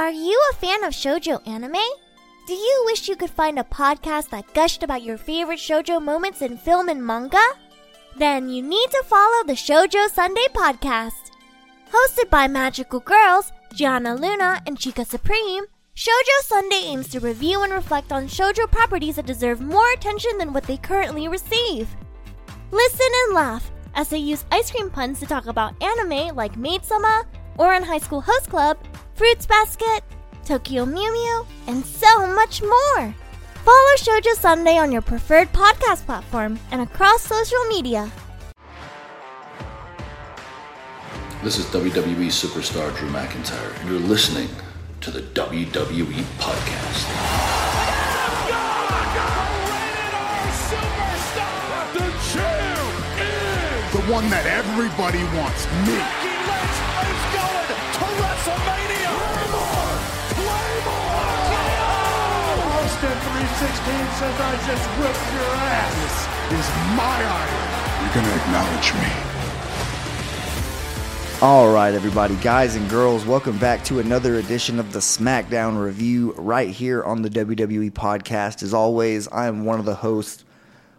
[0.00, 1.84] Are you a fan of shoujo anime?
[2.46, 6.40] Do you wish you could find a podcast that gushed about your favorite shoujo moments
[6.40, 7.46] in film and manga?
[8.16, 11.32] Then you need to follow the Shoujo Sundae podcast.
[11.92, 17.70] Hosted by magical girls Giana Luna and Chika Supreme, Shoujo Sundae aims to review and
[17.70, 21.94] reflect on shoujo properties that deserve more attention than what they currently receive.
[22.70, 26.86] Listen and laugh as they use ice cream puns to talk about anime like Maid
[26.86, 27.26] Sama,
[27.58, 28.78] Ouran High School Host Club,
[29.20, 30.02] Fruits Basket,
[30.46, 33.14] Tokyo Mew Mew, and so much more.
[33.66, 38.10] Follow Shoujo Sundae on your preferred podcast platform and across social media.
[41.44, 44.48] This is WWE superstar Drew McIntyre, and you're listening
[45.02, 47.04] to the WWE Podcast.
[51.92, 52.80] The champ
[53.20, 55.66] is the one that everybody wants.
[55.84, 56.00] Me.
[56.00, 58.89] Becky Lynch is going to WrestleMania.
[63.46, 66.28] Says I just whipped your ass.
[66.50, 67.70] This is my iron.
[68.04, 69.30] You're gonna acknowledge me.
[71.42, 76.32] All right, everybody, guys and girls, welcome back to another edition of the SmackDown review
[76.32, 78.62] right here on the WWE podcast.
[78.62, 80.44] As always, I am one of the hosts,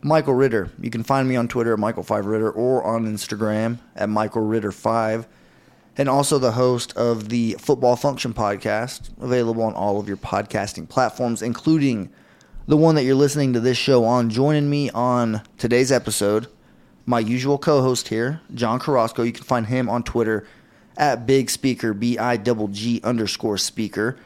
[0.02, 0.72] Michael Ritter.
[0.82, 5.28] You can find me on Twitter at Michael5Ritter or on Instagram at Michael Ritter5,
[5.96, 10.90] and also the host of the Football Function podcast, available on all of your podcasting
[10.90, 12.10] platforms, including
[12.72, 14.30] the one that you're listening to this show on.
[14.30, 16.48] Joining me on today's episode
[17.06, 19.24] my usual co-host here, John Carrasco.
[19.24, 20.48] You can find him on Twitter
[20.96, 24.18] at Big Speaker, B I double G underscore Speaker.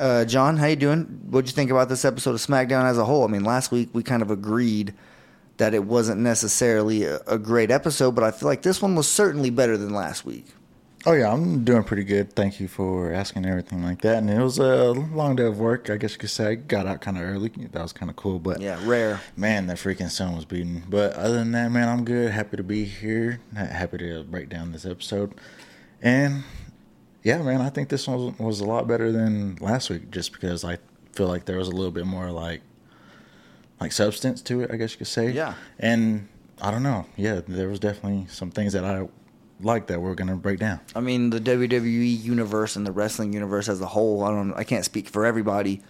[0.00, 1.02] Uh, John, how you doing?
[1.30, 3.22] What'd you think about this episode of SmackDown as a whole?
[3.22, 4.92] I mean, last week we kind of agreed
[5.58, 9.08] that it wasn't necessarily a, a great episode, but I feel like this one was
[9.08, 10.46] certainly better than last week.
[11.08, 12.32] Oh yeah, I'm doing pretty good.
[12.34, 14.16] Thank you for asking everything like that.
[14.18, 15.88] And it was a long day of work.
[15.88, 17.48] I guess you could say I got out kind of early.
[17.48, 18.40] That was kind of cool.
[18.40, 19.20] But Yeah, rare.
[19.36, 20.82] man, that freaking sun was beating.
[20.88, 22.32] But other than that, man, I'm good.
[22.32, 23.40] Happy to be here.
[23.54, 25.34] Happy to break down this episode.
[26.02, 26.42] And
[27.22, 30.32] yeah, man, I think this one was, was a lot better than last week, just
[30.32, 30.78] because I
[31.12, 32.62] feel like there was a little bit more like
[33.80, 34.72] like substance to it.
[34.72, 35.30] I guess you could say.
[35.30, 35.54] Yeah.
[35.78, 36.26] And
[36.60, 37.06] I don't know.
[37.16, 39.06] Yeah, there was definitely some things that I
[39.60, 40.80] like that we're gonna break down.
[40.94, 44.24] I mean, the WWE universe and the wrestling universe as a whole.
[44.24, 44.54] I don't.
[44.54, 45.80] I can't speak for everybody,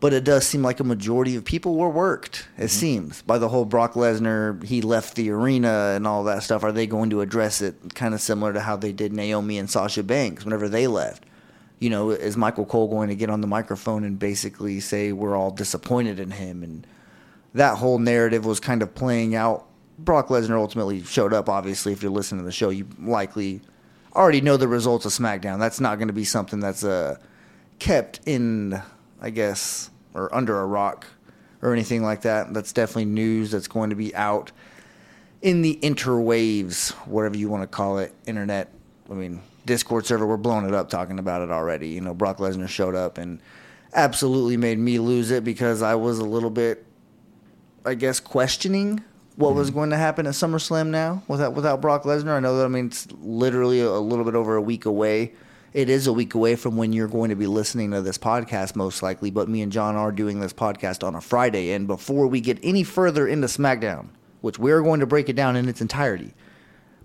[0.00, 2.48] but it does seem like a majority of people were worked.
[2.56, 2.66] It mm-hmm.
[2.68, 4.62] seems by the whole Brock Lesnar.
[4.64, 6.62] He left the arena and all that stuff.
[6.62, 7.94] Are they going to address it?
[7.94, 11.24] Kind of similar to how they did Naomi and Sasha Banks whenever they left.
[11.80, 15.36] You know, is Michael Cole going to get on the microphone and basically say we're
[15.36, 16.62] all disappointed in him?
[16.62, 16.86] And
[17.52, 19.66] that whole narrative was kind of playing out
[19.98, 21.48] Brock Lesnar ultimately showed up.
[21.48, 23.60] Obviously, if you're listening to the show, you likely
[24.14, 25.58] already know the results of SmackDown.
[25.58, 27.16] That's not going to be something that's uh,
[27.78, 28.80] kept in,
[29.20, 31.06] I guess, or under a rock
[31.62, 32.52] or anything like that.
[32.52, 34.52] That's definitely news that's going to be out
[35.42, 38.72] in the interwaves, whatever you want to call it, internet.
[39.10, 41.88] I mean, Discord server, we're blowing it up talking about it already.
[41.88, 43.40] You know, Brock Lesnar showed up and
[43.92, 46.84] absolutely made me lose it because I was a little bit,
[47.84, 49.04] I guess, questioning
[49.36, 49.78] what was mm-hmm.
[49.78, 52.36] going to happen at SummerSlam now without without Brock Lesnar.
[52.36, 55.32] I know that I mean it's literally a, little bit over a week away.
[55.72, 58.76] It is a week away from when you're going to be listening to this podcast,
[58.76, 59.30] most likely.
[59.32, 62.60] But me and John are doing this podcast on a Friday, and before we get
[62.62, 64.08] any further into SmackDown,
[64.40, 66.32] which we're going to break it down in its entirety,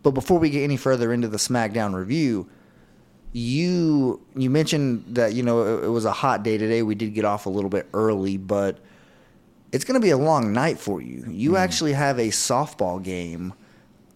[0.03, 2.47] but before we get any further into the SmackDown review,
[3.33, 6.83] you you mentioned that you know it, it was a hot day today.
[6.83, 8.77] We did get off a little bit early, but
[9.71, 11.25] it's going to be a long night for you.
[11.27, 13.53] You actually have a softball game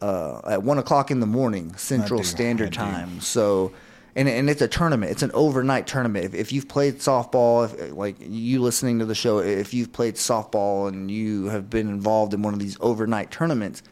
[0.01, 3.21] uh, at one o'clock in the morning Central Standard Time.
[3.21, 3.71] So,
[4.15, 5.11] and and it's a tournament.
[5.11, 6.25] It's an overnight tournament.
[6.25, 10.15] If, if you've played softball, if, like you listening to the show, if you've played
[10.15, 13.83] softball and you have been involved in one of these overnight tournaments,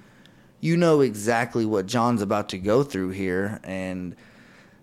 [0.60, 4.16] you know exactly what John's about to go through here, and.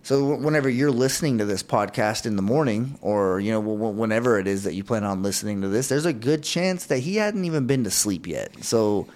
[0.03, 4.47] So whenever you're listening to this podcast in the morning, or you know whenever it
[4.47, 7.45] is that you plan on listening to this, there's a good chance that he hadn't
[7.45, 8.63] even been to sleep yet.
[8.63, 9.07] So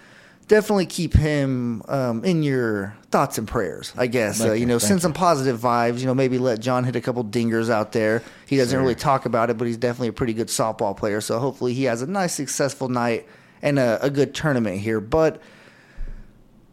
[0.48, 3.94] definitely keep him um, in your thoughts and prayers.
[3.98, 6.00] I guess uh, you know send some positive vibes.
[6.00, 8.22] You know maybe let John hit a couple dingers out there.
[8.46, 11.22] He doesn't really talk about it, but he's definitely a pretty good softball player.
[11.22, 13.28] So hopefully he has a nice successful night
[13.62, 15.00] and a, a good tournament here.
[15.00, 15.42] But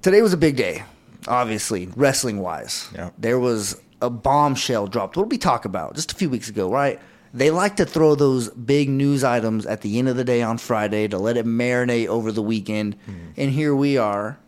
[0.02, 0.82] today was a big day,
[1.28, 2.88] obviously, wrestling wise.
[2.94, 3.14] Yep.
[3.18, 5.16] There was a bombshell dropped.
[5.16, 7.00] What did we talk about just a few weeks ago, right?
[7.32, 10.58] They like to throw those big news items at the end of the day on
[10.58, 12.96] Friday to let it marinate over the weekend.
[13.02, 13.26] Mm-hmm.
[13.36, 14.38] And here we are,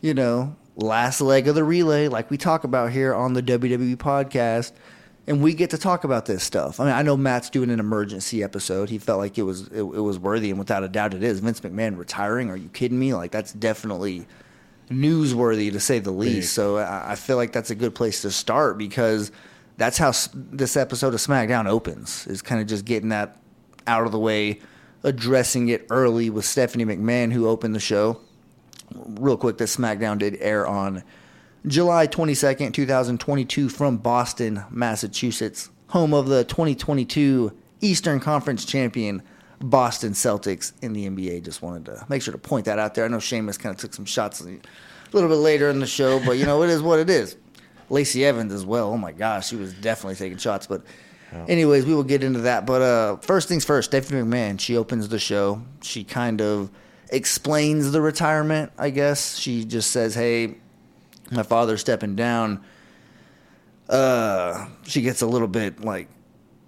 [0.00, 3.96] you know, last leg of the relay, like we talk about here on the WWE
[3.96, 4.72] podcast.
[5.26, 6.80] and we get to talk about this stuff.
[6.80, 8.90] I mean, I know Matt's doing an emergency episode.
[8.90, 11.40] He felt like it was it, it was worthy, and without a doubt, it is.
[11.40, 12.50] Vince McMahon retiring?
[12.50, 13.14] Are you kidding me?
[13.14, 14.26] Like that's definitely
[14.90, 16.52] newsworthy to say the least.
[16.54, 19.32] So I, feel like that's a good place to start because
[19.76, 22.26] that's how this episode of SmackDown opens.
[22.26, 23.36] Is kind of just getting that
[23.86, 24.60] out of the way,
[25.02, 28.20] addressing it early with Stephanie McMahon, who opened the show.
[28.94, 31.02] Real quick, that SmackDown did air on
[31.66, 39.22] July 22nd, 2022, from Boston, Massachusetts, home of the 2022 Eastern Conference champion,
[39.64, 41.42] Boston Celtics in the NBA.
[41.42, 43.06] Just wanted to make sure to point that out there.
[43.06, 44.58] I know Sheamus kind of took some shots a
[45.12, 47.36] little bit later in the show, but you know, it is what it is.
[47.88, 48.88] Lacey Evans as well.
[48.88, 50.66] Oh my gosh, she was definitely taking shots.
[50.66, 50.82] But,
[51.48, 52.66] anyways, we will get into that.
[52.66, 54.60] But uh, first things first, Stephanie McMahon.
[54.60, 55.62] She opens the show.
[55.82, 56.70] She kind of
[57.08, 58.72] explains the retirement.
[58.76, 60.56] I guess she just says, "Hey,
[61.30, 62.62] my father's stepping down."
[63.88, 66.08] Uh, she gets a little bit like.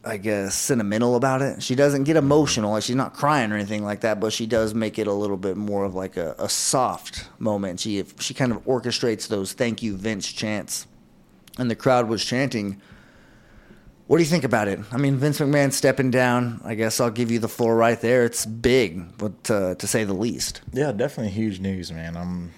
[0.06, 1.62] I guess sentimental about it.
[1.62, 4.72] She doesn't get emotional, like she's not crying or anything like that, but she does
[4.74, 7.80] make it a little bit more of like a, a soft moment.
[7.80, 10.86] She she kind of orchestrates those "Thank you, Vince" chants
[11.58, 12.80] and the crowd was chanting.
[14.06, 14.78] What do you think about it?
[14.92, 16.60] I mean, Vince McMahon stepping down.
[16.64, 18.24] I guess I'll give you the floor right there.
[18.24, 20.60] It's big, but uh, to say the least.
[20.72, 22.16] Yeah, definitely huge news, man.
[22.16, 22.52] I'm.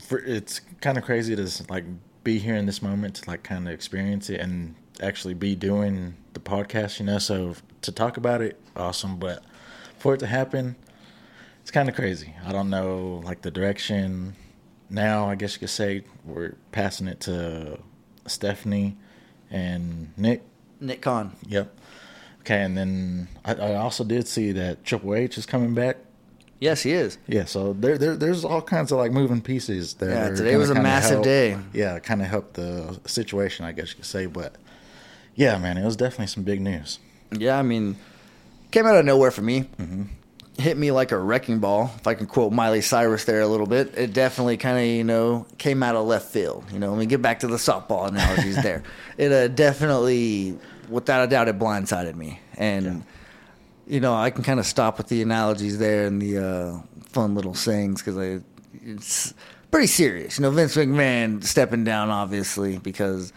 [0.00, 1.84] For, it's kind of crazy to like
[2.24, 6.16] be here in this moment to like kind of experience it and actually be doing
[6.34, 7.00] the podcast.
[7.00, 9.16] You know, so to talk about it, awesome.
[9.16, 9.42] But
[9.98, 10.76] for it to happen,
[11.62, 12.34] it's kind of crazy.
[12.46, 14.36] I don't know like the direction.
[14.88, 17.78] Now, I guess you could say we're passing it to
[18.26, 18.96] Stephanie
[19.50, 20.42] and Nick.
[20.80, 21.36] Nick Khan.
[21.46, 21.76] Yep.
[22.40, 25.98] Okay, and then I, I also did see that Triple H is coming back.
[26.60, 27.16] Yes, he is.
[27.26, 30.10] Yeah, so there, there there's all kinds of like moving pieces there.
[30.10, 31.56] Yeah, today was a massive help- day.
[31.72, 34.26] Yeah, kind of helped the situation, I guess you could say.
[34.26, 34.56] But
[35.34, 36.98] yeah, man, it was definitely some big news.
[37.32, 37.96] Yeah, I mean,
[38.70, 39.62] came out of nowhere for me.
[39.80, 40.02] Mm-hmm.
[40.58, 43.66] Hit me like a wrecking ball, if I can quote Miley Cyrus there a little
[43.66, 43.96] bit.
[43.96, 46.64] It definitely kind of, you know, came out of left field.
[46.70, 48.82] You know, let me get back to the softball analogies there.
[49.16, 50.58] It uh, definitely,
[50.90, 52.40] without a doubt, it blindsided me.
[52.58, 53.04] And,
[53.90, 57.34] you know, I can kind of stop with the analogies there and the uh, fun
[57.34, 58.40] little sayings because
[58.84, 59.34] it's
[59.72, 60.38] pretty serious.
[60.38, 63.32] You know, Vince McMahon stepping down, obviously, because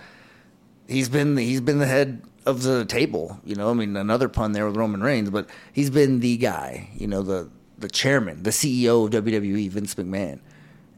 [0.87, 3.39] he's been he's been the head of the table.
[3.43, 6.87] You know, I mean, another pun there with Roman Reigns, but he's been the guy.
[6.93, 7.49] You know, the
[7.79, 10.39] the chairman, the CEO of WWE, Vince McMahon,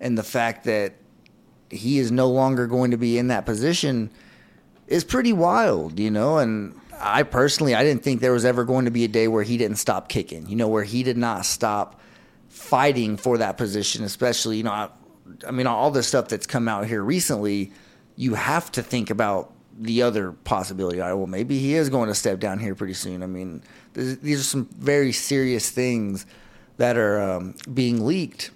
[0.02, 0.96] and the fact that
[1.70, 4.12] he is no longer going to be in that position
[4.88, 5.98] is pretty wild.
[5.98, 9.08] You know, and I personally, I didn't think there was ever going to be a
[9.08, 10.48] day where he didn't stop kicking.
[10.48, 12.00] You know, where he did not stop
[12.50, 14.72] fighting for that position, especially you know.
[14.72, 14.90] I,
[15.48, 17.72] I mean, all the stuff that's come out here recently,
[18.16, 21.00] you have to think about the other possibility.
[21.00, 23.24] Right, well, maybe he is going to step down here pretty soon.
[23.24, 23.62] I mean,
[23.94, 26.26] th- these are some very serious things
[26.78, 28.52] that are um, being leaked,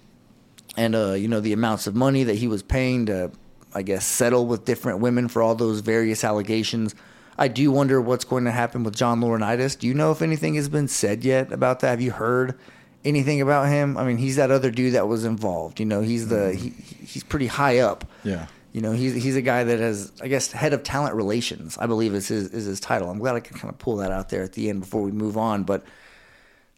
[0.76, 3.30] and uh, you know the amounts of money that he was paying to,
[3.74, 6.94] I guess, settle with different women for all those various allegations.
[7.40, 9.78] I do wonder what's going to happen with John Laurinaitis.
[9.78, 11.88] Do you know if anything has been said yet about that?
[11.88, 12.54] Have you heard
[13.02, 13.96] anything about him?
[13.96, 15.80] I mean, he's that other dude that was involved.
[15.80, 16.68] You know, he's the he,
[17.02, 18.04] he's pretty high up.
[18.24, 18.46] Yeah.
[18.74, 21.78] You know, he's he's a guy that has, I guess, head of talent relations.
[21.78, 23.08] I believe is his is his title.
[23.08, 25.10] I'm glad I can kind of pull that out there at the end before we
[25.10, 25.64] move on.
[25.64, 25.82] But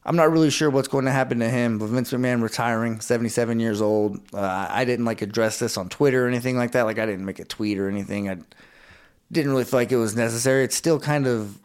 [0.04, 1.80] I'm not really sure what's going to happen to him.
[1.80, 4.20] But Vince McMahon retiring, 77 years old.
[4.32, 6.84] Uh, I didn't like address this on Twitter or anything like that.
[6.84, 8.30] Like I didn't make a tweet or anything.
[8.30, 8.38] I
[9.32, 10.64] didn't really feel like it was necessary.
[10.64, 11.58] It's still kind of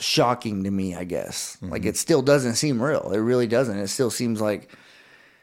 [0.00, 1.56] shocking to me, I guess.
[1.60, 3.12] Like it still doesn't seem real.
[3.12, 3.78] It really doesn't.
[3.78, 4.70] It still seems like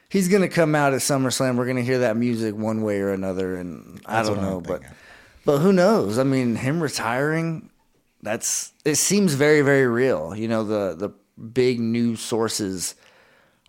[0.10, 1.56] he's gonna come out at SummerSlam.
[1.56, 4.82] We're gonna hear that music one way or another, and I don't know, but
[5.46, 6.18] but who knows?
[6.18, 7.70] I mean, him retiring.
[8.22, 10.36] That's it seems very very real.
[10.36, 11.10] You know, the the
[11.42, 12.96] big news sources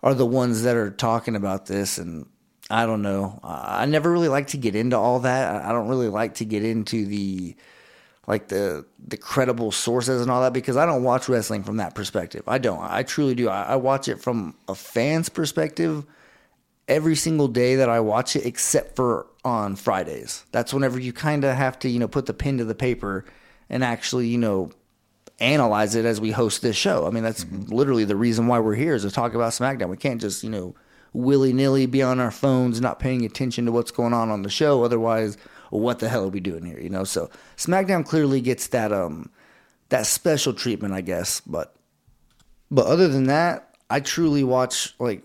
[0.01, 2.25] are the ones that are talking about this, and
[2.69, 3.39] I don't know.
[3.43, 5.63] I never really like to get into all that.
[5.63, 7.55] I don't really like to get into the
[8.27, 11.93] like the the credible sources and all that because I don't watch wrestling from that
[11.95, 12.43] perspective.
[12.47, 12.79] I don't.
[12.81, 13.49] I truly do.
[13.49, 16.05] I, I watch it from a fan's perspective
[16.87, 20.45] every single day that I watch it, except for on Fridays.
[20.51, 23.25] That's whenever you kind of have to, you know, put the pen to the paper
[23.69, 24.71] and actually, you know,
[25.39, 27.05] analyze it as we host this show.
[27.05, 27.73] I mean, that's mm-hmm.
[27.73, 29.89] literally the reason why we're here is to talk about SmackDown.
[29.89, 30.75] We can't just, you know,
[31.11, 34.49] willy nilly be on our phones, not paying attention to what's going on on the
[34.49, 34.83] show.
[34.83, 35.37] Otherwise,
[35.79, 36.79] what the hell are we doing here?
[36.79, 39.29] You know, so SmackDown clearly gets that um
[39.89, 41.41] that special treatment, I guess.
[41.41, 41.75] But
[42.71, 45.23] but other than that, I truly watch like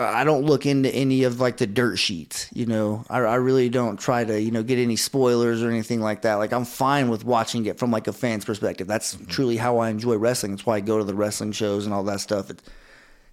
[0.00, 3.04] I don't look into any of like the dirt sheets, you know.
[3.10, 6.36] I, I really don't try to, you know, get any spoilers or anything like that.
[6.36, 8.86] Like I'm fine with watching it from like a fan's perspective.
[8.86, 10.52] That's truly how I enjoy wrestling.
[10.52, 12.50] That's why I go to the wrestling shows and all that stuff.
[12.50, 12.62] It's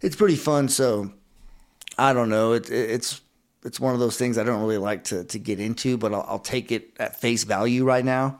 [0.01, 0.67] it's pretty fun.
[0.67, 1.11] So
[1.97, 2.53] I don't know.
[2.53, 3.21] It, it, it's
[3.63, 6.25] it's one of those things I don't really like to to get into, but I'll,
[6.27, 8.39] I'll take it at face value right now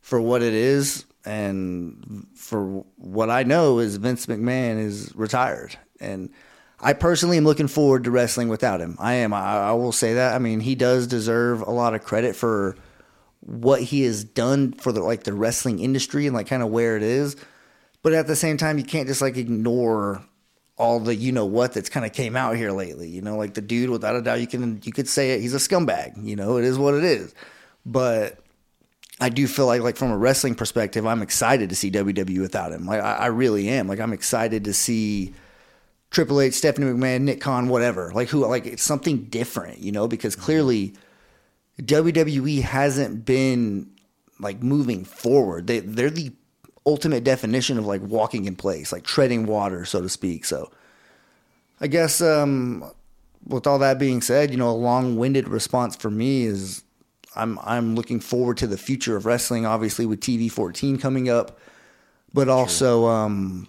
[0.00, 6.30] for what it is and for what I know is Vince McMahon is retired and
[6.80, 8.96] I personally am looking forward to wrestling without him.
[8.98, 9.32] I am.
[9.32, 10.34] I, I, will say that.
[10.34, 12.76] I mean, he does deserve a lot of credit for
[13.40, 16.96] what he has done for the like the wrestling industry and like kind of where
[16.96, 17.36] it is.
[18.02, 20.22] But at the same time, you can't just like ignore
[20.76, 23.08] all the you know what that's kind of came out here lately.
[23.08, 25.40] You know, like the dude, without a doubt, you can you could say it.
[25.40, 26.22] He's a scumbag.
[26.22, 27.34] You know, it is what it is.
[27.84, 28.38] But
[29.20, 32.72] I do feel like like from a wrestling perspective, I'm excited to see WWE without
[32.72, 32.86] him.
[32.86, 33.88] Like I, I really am.
[33.88, 35.34] Like I'm excited to see
[36.10, 38.12] Triple H, Stephanie McMahon, Nick Khan, whatever.
[38.14, 40.44] Like who like it's something different, you know, because mm-hmm.
[40.44, 40.94] clearly
[41.80, 43.90] WWE hasn't been
[44.40, 45.66] like moving forward.
[45.66, 46.32] They they're the
[46.86, 50.44] ultimate definition of like walking in place, like treading water, so to speak.
[50.44, 50.70] So
[51.80, 52.90] I guess um
[53.46, 56.82] with all that being said, you know, a long-winded response for me is
[57.34, 61.58] I'm I'm looking forward to the future of wrestling, obviously with TV 14 coming up,
[62.32, 63.68] but also um,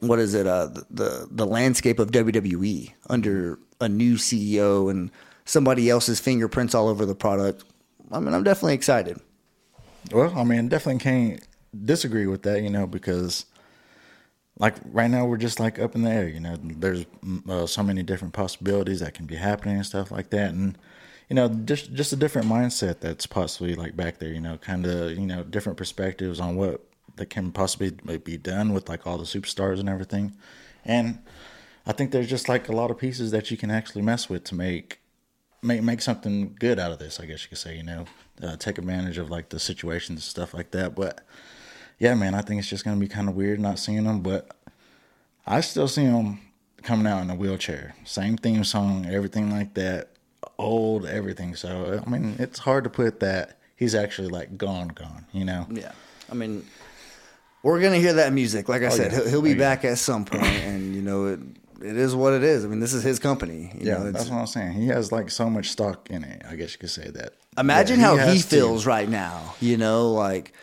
[0.00, 0.46] what is it?
[0.46, 5.10] Uh, the the landscape of WWE under a new CEO and
[5.44, 7.64] somebody else's fingerprints all over the product.
[8.10, 9.20] I mean, I'm definitely excited.
[10.12, 11.47] Well, I mean, definitely can't
[11.84, 13.46] disagree with that, you know, because
[14.58, 16.56] like right now we're just like up in the air, you know.
[16.60, 17.06] There's
[17.48, 20.76] uh, so many different possibilities that can be happening and stuff like that, and
[21.28, 24.86] you know, just just a different mindset that's possibly like back there, you know, kind
[24.86, 26.84] of you know different perspectives on what
[27.16, 30.34] that can possibly be done with like all the superstars and everything.
[30.84, 31.18] And
[31.86, 34.44] I think there's just like a lot of pieces that you can actually mess with
[34.44, 35.00] to make
[35.62, 37.20] make make something good out of this.
[37.20, 38.06] I guess you could say, you know,
[38.42, 40.94] uh, take advantage of like the situations and stuff like that.
[40.94, 41.20] But
[41.98, 44.20] yeah, man, I think it's just gonna be kind of weird not seeing them.
[44.20, 44.48] But
[45.46, 46.40] I still see them
[46.82, 50.10] coming out in a wheelchair, same theme song, everything like that,
[50.58, 51.54] old everything.
[51.54, 55.24] So I mean, it's hard to put that he's actually like gone, gone.
[55.32, 55.66] You know?
[55.70, 55.92] Yeah.
[56.30, 56.66] I mean,
[57.62, 58.68] we're gonna hear that music.
[58.68, 59.18] Like I oh, said, yeah.
[59.18, 61.40] he'll, he'll, be oh, back at some point, and you know it.
[61.80, 62.64] It is what it is.
[62.64, 63.70] I mean, this is his company.
[63.78, 64.72] You yeah, know, that's what I'm saying.
[64.72, 66.42] He has like so much stock in it.
[66.48, 67.34] I guess you could say that.
[67.56, 68.88] Imagine yeah, he how he feels to.
[68.88, 69.54] right now.
[69.60, 70.54] You know, like,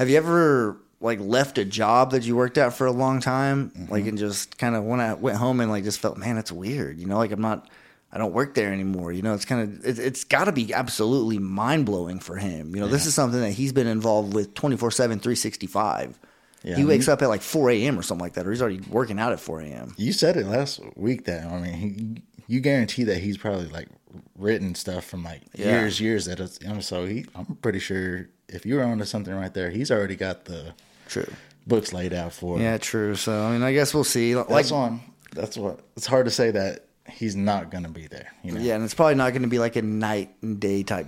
[0.00, 3.70] have you ever like left a job that you worked at for a long time,
[3.70, 3.92] mm-hmm.
[3.92, 6.50] like, and just kind of when I went home and like just felt, man, it's
[6.50, 6.98] weird.
[6.98, 7.68] You know, like I'm not.
[8.12, 9.12] I don't work there anymore.
[9.12, 12.74] You know, it's kind of it, it's got to be absolutely mind blowing for him.
[12.74, 12.92] You know, yeah.
[12.92, 16.18] this is something that he's been involved with 24/7 365.
[16.62, 17.98] Yeah, he wakes up at like 4 a.m.
[17.98, 19.94] or something like that, or he's already working out at 4 a.m.
[19.98, 23.88] You said it last week that I mean, he, you guarantee that he's probably like
[24.36, 25.80] written stuff from like yeah.
[25.80, 29.34] years, years that it's, you know, so he, I'm pretty sure if you're onto something
[29.34, 30.74] right there, he's already got the
[31.08, 31.30] true
[31.66, 32.58] books laid out for.
[32.58, 33.14] Yeah, true.
[33.14, 34.36] So I mean, I guess we'll see.
[34.36, 35.00] Like, that's on.
[35.32, 35.80] That's what.
[35.96, 38.32] It's hard to say that he's not going to be there.
[38.42, 38.60] You know?
[38.60, 41.06] Yeah, and it's probably not going to be like a night and day type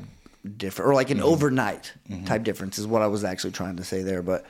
[0.57, 1.27] different, or like an mm-hmm.
[1.27, 2.25] overnight mm-hmm.
[2.25, 4.45] type difference is what I was actually trying to say there, but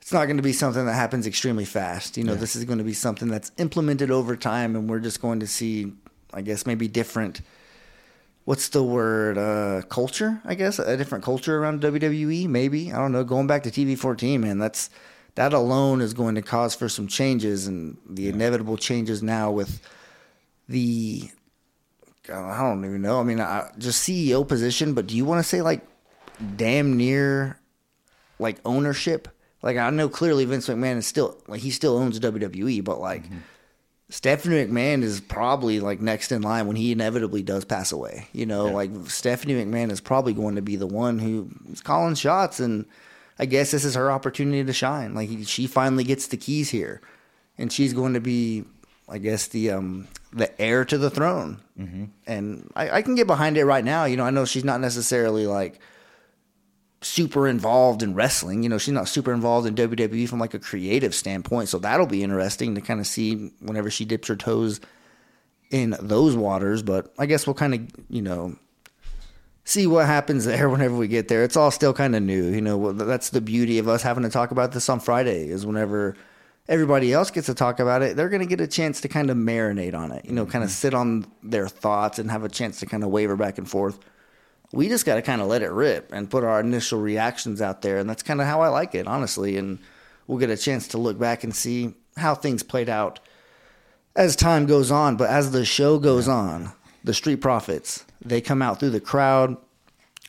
[0.00, 2.16] it's not going to be something that happens extremely fast.
[2.16, 2.40] You know, yeah.
[2.40, 5.46] this is going to be something that's implemented over time, and we're just going to
[5.46, 5.92] see,
[6.32, 7.40] I guess, maybe different.
[8.44, 9.38] What's the word?
[9.38, 12.48] Uh, culture, I guess, a different culture around WWE.
[12.48, 13.22] Maybe I don't know.
[13.24, 14.90] Going back to TV fourteen, man, that's
[15.36, 19.80] that alone is going to cause for some changes, and the inevitable changes now with
[20.68, 21.30] the.
[22.28, 23.18] I don't even know.
[23.18, 25.86] I mean, I, just CEO position, but do you want to say like
[26.56, 27.58] damn near
[28.38, 29.28] like ownership?
[29.62, 33.24] Like I know clearly Vince McMahon is still like he still owns WWE, but like
[33.24, 33.38] mm-hmm.
[34.12, 38.28] Stephanie McMahon is probably like next in line when he inevitably does pass away.
[38.34, 38.74] You know, yeah.
[38.74, 42.84] like Stephanie McMahon is probably going to be the one who is calling shots, and
[43.38, 45.14] I guess this is her opportunity to shine.
[45.14, 47.00] Like she finally gets the keys here,
[47.56, 48.64] and she's going to be,
[49.08, 51.62] I guess, the um the heir to the throne.
[51.80, 52.04] Mm-hmm.
[52.26, 54.04] And I, I can get behind it right now.
[54.04, 55.80] You know, I know she's not necessarily like
[57.04, 58.62] super involved in wrestling.
[58.62, 61.68] You know, she's not super involved in WWE from like a creative standpoint.
[61.68, 64.80] So that'll be interesting to kind of see whenever she dips her toes
[65.70, 66.82] in those waters.
[66.82, 68.56] But I guess we'll kind of, you know,
[69.64, 71.44] see what happens there whenever we get there.
[71.44, 72.44] It's all still kind of new.
[72.50, 75.66] You know, that's the beauty of us having to talk about this on Friday is
[75.66, 76.16] whenever
[76.68, 79.30] everybody else gets to talk about it, they're going to get a chance to kind
[79.30, 80.74] of marinate on it, you know, kind of mm-hmm.
[80.74, 83.98] sit on their thoughts and have a chance to kind of waver back and forth
[84.72, 87.82] we just got to kind of let it rip and put our initial reactions out
[87.82, 87.98] there.
[87.98, 89.56] And that's kind of how I like it, honestly.
[89.56, 89.78] And
[90.26, 93.20] we'll get a chance to look back and see how things played out
[94.14, 96.72] as time goes on, but as the show goes on,
[97.04, 99.56] the Street Profits they come out through the crowd.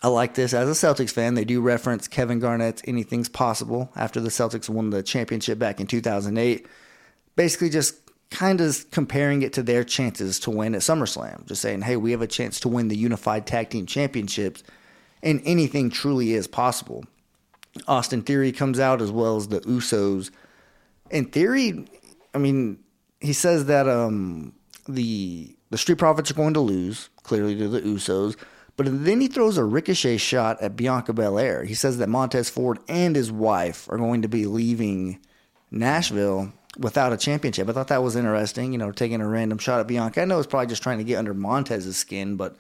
[0.02, 1.36] I like this as a Celtics fan.
[1.36, 5.88] They do reference Kevin Garnett's "Anything's Possible" after the Celtics won the championship back in
[5.88, 6.66] 2008.
[7.36, 7.96] Basically, just
[8.34, 11.46] kind of comparing it to their chances to win at SummerSlam.
[11.46, 14.64] Just saying, hey, we have a chance to win the Unified Tag Team Championships,
[15.22, 17.06] and anything truly is possible.
[17.88, 20.32] Austin Theory comes out as well as the Usos.
[21.12, 21.86] In theory,
[22.34, 22.80] I mean,
[23.22, 24.54] he says that um,
[24.88, 28.36] the the Street Profits are going to lose clearly to the Usos,
[28.78, 31.64] but then he throws a ricochet shot at Bianca Belair.
[31.64, 35.20] He says that Montez Ford and his wife are going to be leaving
[35.72, 37.70] Nashville without a championship.
[37.70, 40.22] I thought that was interesting, you know, taking a random shot at Bianca.
[40.22, 42.56] I know it's probably just trying to get under Montez's skin, but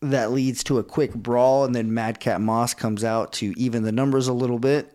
[0.00, 3.92] that leads to a quick brawl, and then Madcap Moss comes out to even the
[3.92, 4.94] numbers a little bit.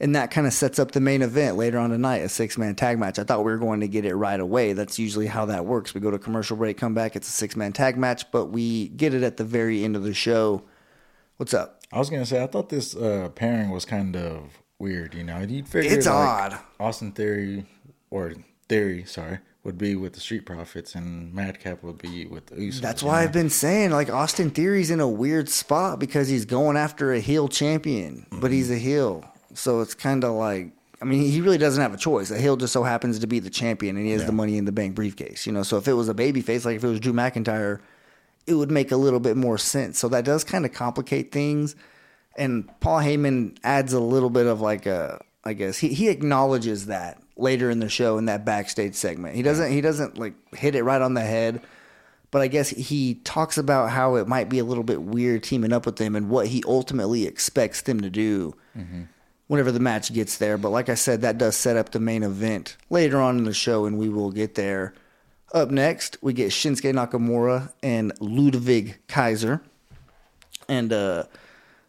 [0.00, 2.76] And that kind of sets up the main event later on tonight, a six man
[2.76, 3.18] tag match.
[3.18, 4.72] I thought we were going to get it right away.
[4.72, 5.92] That's usually how that works.
[5.92, 8.88] We go to commercial break, come back, it's a six man tag match, but we
[8.90, 10.62] get it at the very end of the show.
[11.38, 11.82] What's up?
[11.92, 15.14] I was gonna say I thought this uh, pairing was kind of weird.
[15.14, 16.58] You know, you'd figure It's like, odd.
[16.78, 17.66] Austin Theory
[18.10, 18.34] or
[18.68, 22.80] Theory, sorry, would be with the Street Profits, and Madcap would be with the Usos.
[22.80, 23.24] That's why know?
[23.24, 27.20] I've been saying like Austin Theory's in a weird spot because he's going after a
[27.20, 28.82] heel champion, but he's a mm-hmm.
[28.82, 29.32] heel.
[29.54, 32.30] So it's kind of like I mean he really doesn't have a choice.
[32.30, 34.66] A heel just so happens to be the champion and he has the money in
[34.66, 35.62] the bank briefcase, you know.
[35.62, 37.80] So if it was a baby face like if it was Drew McIntyre,
[38.46, 39.98] it would make a little bit more sense.
[39.98, 41.74] So that does kind of complicate things
[42.36, 46.86] and Paul Heyman adds a little bit of like a I guess he, he acknowledges
[46.86, 49.34] that later in the show in that backstage segment.
[49.36, 51.62] He doesn't he doesn't like hit it right on the head,
[52.30, 55.72] but I guess he talks about how it might be a little bit weird teaming
[55.72, 58.54] up with them and what he ultimately expects them to do
[59.46, 60.58] whenever the match gets there.
[60.58, 63.54] But like I said, that does set up the main event later on in the
[63.54, 64.94] show, and we will get there.
[65.54, 69.62] Up next, we get Shinsuke Nakamura and Ludwig Kaiser.
[70.68, 71.24] And uh,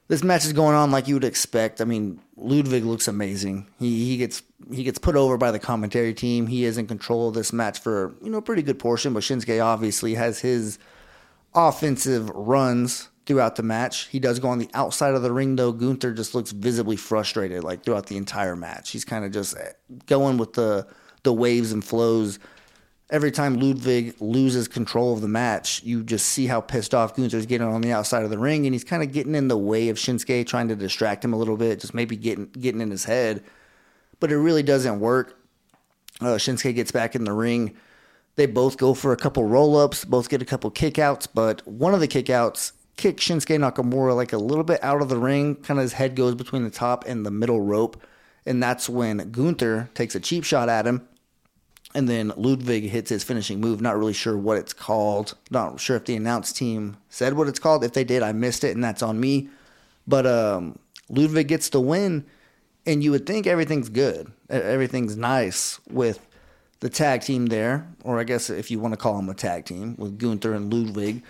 [0.09, 1.79] this match is going on like you would expect.
[1.79, 3.67] I mean, Ludwig looks amazing.
[3.79, 6.47] He he gets he gets put over by the commentary team.
[6.47, 9.23] He is in control of this match for you know a pretty good portion, but
[9.23, 10.79] Shinsuke obviously has his
[11.53, 14.07] offensive runs throughout the match.
[14.07, 15.71] He does go on the outside of the ring though.
[15.71, 18.89] Gunther just looks visibly frustrated like throughout the entire match.
[18.89, 19.73] He's kind of just eh,
[20.07, 20.87] going with the
[21.21, 22.39] the waves and flows.
[23.11, 27.47] Every time Ludwig loses control of the match, you just see how pissed off Gunther's
[27.47, 29.89] getting on the outside of the ring, and he's kind of getting in the way
[29.89, 33.05] of Shinsuke, trying to distract him a little bit, just maybe getting getting in his
[33.05, 33.43] head.
[34.19, 35.39] But it really doesn't work.
[36.21, 37.75] Uh, Shinsuke gets back in the ring.
[38.35, 41.93] They both go for a couple roll ups, both get a couple kickouts, but one
[41.93, 45.55] of the kickouts kicks Shinsuke Nakamura like a little bit out of the ring.
[45.55, 48.01] Kind of his head goes between the top and the middle rope.
[48.45, 51.07] And that's when Gunther takes a cheap shot at him.
[51.95, 53.81] And then Ludwig hits his finishing move.
[53.81, 55.35] Not really sure what it's called.
[55.49, 57.83] Not sure if the announce team said what it's called.
[57.83, 59.49] If they did, I missed it, and that's on me.
[60.07, 60.77] But um,
[61.09, 62.25] Ludwig gets the win,
[62.85, 64.31] and you would think everything's good.
[64.49, 66.25] Everything's nice with
[66.79, 69.65] the tag team there, or I guess if you want to call them a tag
[69.65, 71.23] team, with Gunther and Ludwig,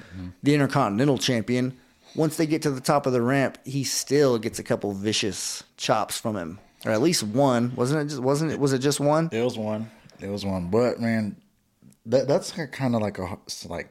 [0.43, 1.77] the Intercontinental Champion.
[2.15, 5.63] Once they get to the top of the ramp, he still gets a couple vicious
[5.77, 7.73] chops from him, or at least one.
[7.75, 8.05] Wasn't it?
[8.09, 8.59] Just, wasn't it?
[8.59, 9.29] Was it just one?
[9.31, 9.89] It was one.
[10.21, 10.69] It was one.
[10.69, 11.37] But man,
[12.05, 13.89] that that's kind of like a like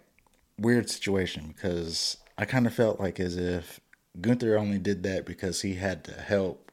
[0.59, 3.81] weird situation because I kind of felt like as if
[4.21, 6.71] Gunther only did that because he had to help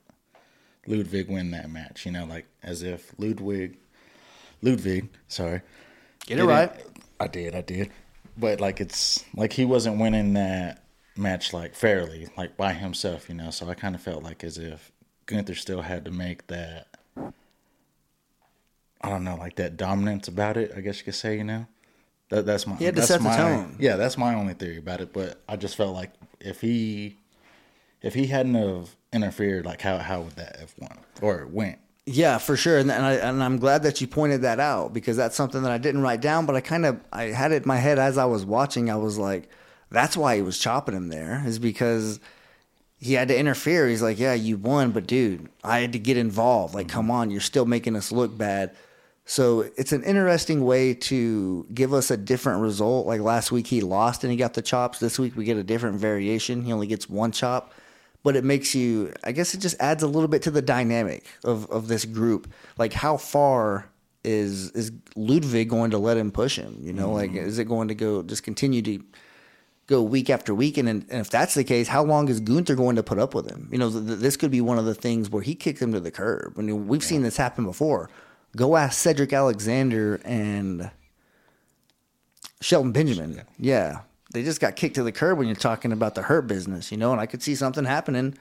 [0.87, 2.05] Ludwig win that match.
[2.05, 3.77] You know, like as if Ludwig,
[4.61, 5.61] Ludwig, sorry,
[6.25, 6.71] Get it right.
[7.19, 7.91] I did, I did.
[8.37, 10.83] But like it's like he wasn't winning that
[11.15, 13.29] match like fairly, like by himself.
[13.29, 14.91] You know, so I kind of felt like as if
[15.27, 16.87] Gunther still had to make that.
[19.05, 20.71] I don't know, like that dominance about it.
[20.75, 21.67] I guess you could say, you know,
[22.29, 22.75] that that's my.
[22.75, 23.75] He had to that's set the tone.
[23.79, 25.13] Yeah, that's my only theory about it.
[25.13, 27.17] But I just felt like if he,
[28.01, 31.77] if he hadn't have interfered, like how how would that have won or went?
[32.07, 35.17] Yeah, for sure, and and, I, and I'm glad that you pointed that out because
[35.17, 37.67] that's something that I didn't write down, but I kind of I had it in
[37.67, 38.89] my head as I was watching.
[38.89, 39.49] I was like,
[39.91, 42.19] that's why he was chopping him there is because
[42.97, 43.87] he had to interfere.
[43.87, 46.73] He's like, yeah, you won, but dude, I had to get involved.
[46.73, 46.95] Like, mm-hmm.
[46.95, 48.75] come on, you're still making us look bad.
[49.25, 53.07] So it's an interesting way to give us a different result.
[53.07, 54.99] Like last week, he lost and he got the chops.
[54.99, 56.63] This week, we get a different variation.
[56.63, 57.73] He only gets one chop
[58.25, 61.25] but it makes you i guess it just adds a little bit to the dynamic
[61.45, 62.51] of, of this group.
[62.77, 63.87] Like how far
[64.23, 66.79] is is ludwig going to let him push him?
[66.81, 67.47] You know like mm-hmm.
[67.47, 69.03] is it going to go just continue to
[69.87, 70.79] go week after week?
[70.79, 73.49] And, and if that's the case how long is gunther going to put up with
[73.49, 73.69] him?
[73.71, 75.93] You know th- th- this could be one of the things where he kicks him
[75.93, 76.55] to the curb.
[76.57, 78.09] I mean, we've seen this happen before
[78.55, 80.89] go ask cedric alexander and
[82.61, 83.41] Shelton Benjamin.
[83.59, 84.01] Yeah.
[84.33, 86.97] They just got kicked to the curb when you're talking about the hurt business, you
[86.97, 88.37] know, and I could see something happening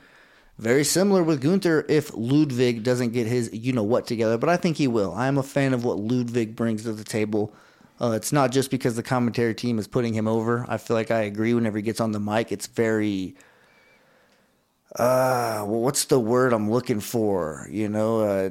[0.59, 4.57] very similar with Gunther if Ludwig doesn't get his you know what together, but I
[4.57, 5.13] think he will.
[5.13, 7.53] I am a fan of what Ludwig brings to the table.
[8.01, 10.65] Uh, it's not just because the commentary team is putting him over.
[10.69, 12.53] I feel like I agree whenever he gets on the mic.
[12.53, 13.37] It's very,
[14.97, 17.69] uh, well, what's the word I'm looking for?
[17.71, 18.51] You know, uh,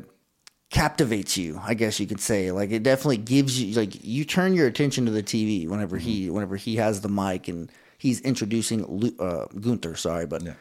[0.74, 1.62] captivates you.
[1.64, 2.52] I guess you could say.
[2.52, 6.30] Like it definitely gives you like you turn your attention to the TV whenever he
[6.30, 9.96] whenever he has the mic and he's introducing Lu- uh, Gunther.
[9.96, 10.54] Sorry, but yeah.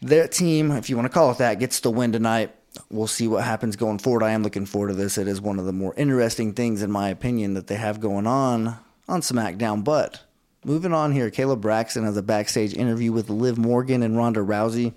[0.00, 2.54] their team, if you want to call it that, gets the win tonight.
[2.90, 4.22] We'll see what happens going forward.
[4.22, 5.18] I am looking forward to this.
[5.18, 8.26] It is one of the more interesting things, in my opinion, that they have going
[8.26, 8.78] on
[9.08, 9.84] on SmackDown.
[9.84, 10.22] But
[10.64, 14.94] moving on here, Kayla Braxton has a backstage interview with Liv Morgan and Ronda Rousey.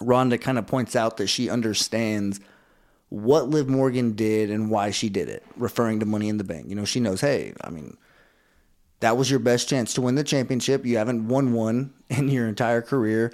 [0.00, 2.40] Ronda kind of points out that she understands
[3.10, 6.68] what Liv Morgan did and why she did it, referring to Money in the Bank.
[6.68, 7.96] You know, she knows, hey, I mean,
[9.00, 10.86] that was your best chance to win the championship.
[10.86, 13.32] You haven't won one in your entire career.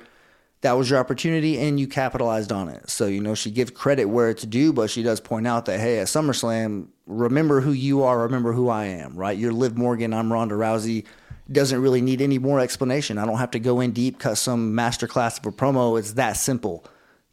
[0.62, 2.88] That was your opportunity and you capitalized on it.
[2.88, 5.78] So, you know, she gives credit where it's due, but she does point out that,
[5.78, 9.36] hey, at SummerSlam, remember who you are, remember who I am, right?
[9.36, 11.04] You're Liv Morgan, I'm Ronda Rousey.
[11.52, 13.18] Doesn't really need any more explanation.
[13.18, 15.98] I don't have to go in deep, cut some masterclass of a promo.
[15.98, 16.84] It's that simple.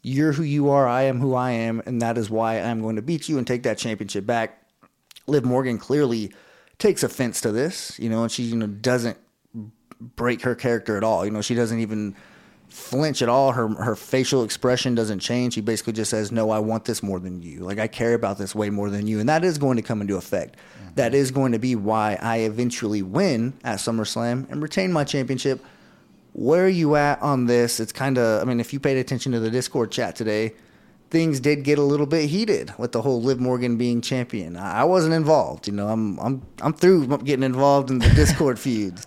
[0.06, 2.96] You're who you are, I am who I am, and that is why I'm going
[2.96, 4.62] to beat you and take that championship back.
[5.26, 6.30] Liv Morgan clearly
[6.78, 9.16] takes offense to this, you know, and she, you know, doesn't
[9.98, 11.24] break her character at all.
[11.24, 12.14] You know, she doesn't even
[12.68, 13.52] flinch at all.
[13.52, 15.54] Her her facial expression doesn't change.
[15.54, 17.60] She basically just says, "No, I want this more than you.
[17.60, 20.02] Like I care about this way more than you." And that is going to come
[20.02, 20.56] into effect.
[20.56, 20.94] Mm-hmm.
[20.96, 25.64] That is going to be why I eventually win at SummerSlam and retain my championship.
[26.34, 27.80] Where are you at on this?
[27.80, 30.52] It's kind of I mean, if you paid attention to the Discord chat today,
[31.10, 34.56] things did get a little bit heated with the whole Liv Morgan being champion.
[34.56, 35.88] I wasn't involved, you know.
[35.88, 39.06] I'm I'm I'm through getting involved in the Discord feuds.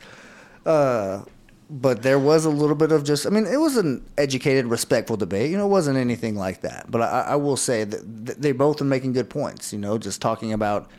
[0.65, 1.23] Uh,
[1.69, 5.17] but there was a little bit of just i mean it was an educated respectful
[5.17, 8.53] debate you know it wasn't anything like that but i, I will say that they
[8.53, 10.89] both are making good points you know just talking about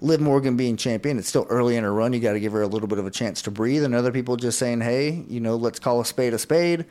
[0.00, 2.62] liv morgan being champion it's still early in her run you got to give her
[2.62, 5.40] a little bit of a chance to breathe and other people just saying hey you
[5.40, 6.84] know let's call a spade a spade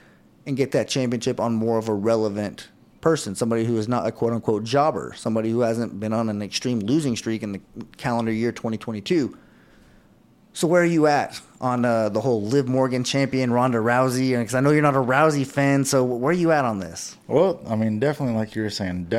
[0.45, 2.69] and get that championship on more of a relevant
[3.01, 6.41] person somebody who is not a quote unquote jobber somebody who hasn't been on an
[6.41, 7.61] extreme losing streak in the
[7.97, 9.37] calendar year 2022
[10.55, 14.37] so where are you at on uh, the whole Liv Morgan champion Ronda Rousey?
[14.39, 17.17] Because I know you're not a Rousey fan, so where are you at on this?
[17.27, 19.09] Well, I mean, definitely like you were saying,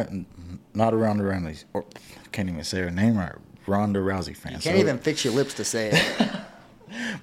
[0.73, 1.85] not around Ronda Rousey, or
[2.33, 3.35] can't even say her name right.
[3.67, 4.53] Ronda Rousey fan.
[4.53, 6.31] Can't So- even fix your lips to say it.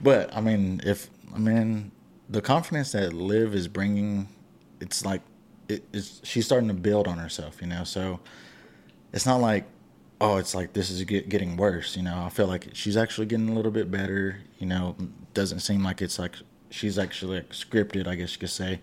[0.02, 1.92] But I mean, if I mean
[2.30, 4.28] the confidence that Liv is bringing,
[4.82, 5.22] it's like
[5.70, 7.86] it, it's she's starting to build on herself, you know.
[7.86, 8.20] So
[9.14, 9.66] it's not like
[10.20, 12.24] oh, it's like this is get, getting worse, you know.
[12.26, 14.98] I feel like she's actually getting a little bit better, you know.
[15.34, 16.36] Doesn't seem like it's like
[16.70, 18.82] she's actually like scripted, I guess you could say,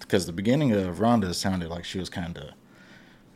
[0.00, 2.50] because the beginning of Ronda sounded like she was kind of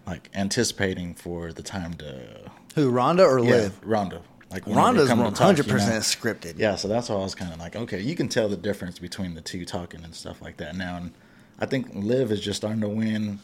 [0.07, 3.81] like anticipating for the time to Who Ronda or yeah, Liv?
[3.85, 4.23] Ronda.
[4.51, 6.59] Like whenever Ronda's they 100 talk, you percent scripted.
[6.59, 8.99] Yeah, so that's why I was kind of like, okay, you can tell the difference
[8.99, 10.97] between the two talking and stuff like that now.
[10.97, 11.13] And
[11.59, 13.41] I think Liv is just starting to win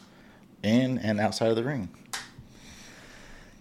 [0.63, 1.89] in and outside of the ring.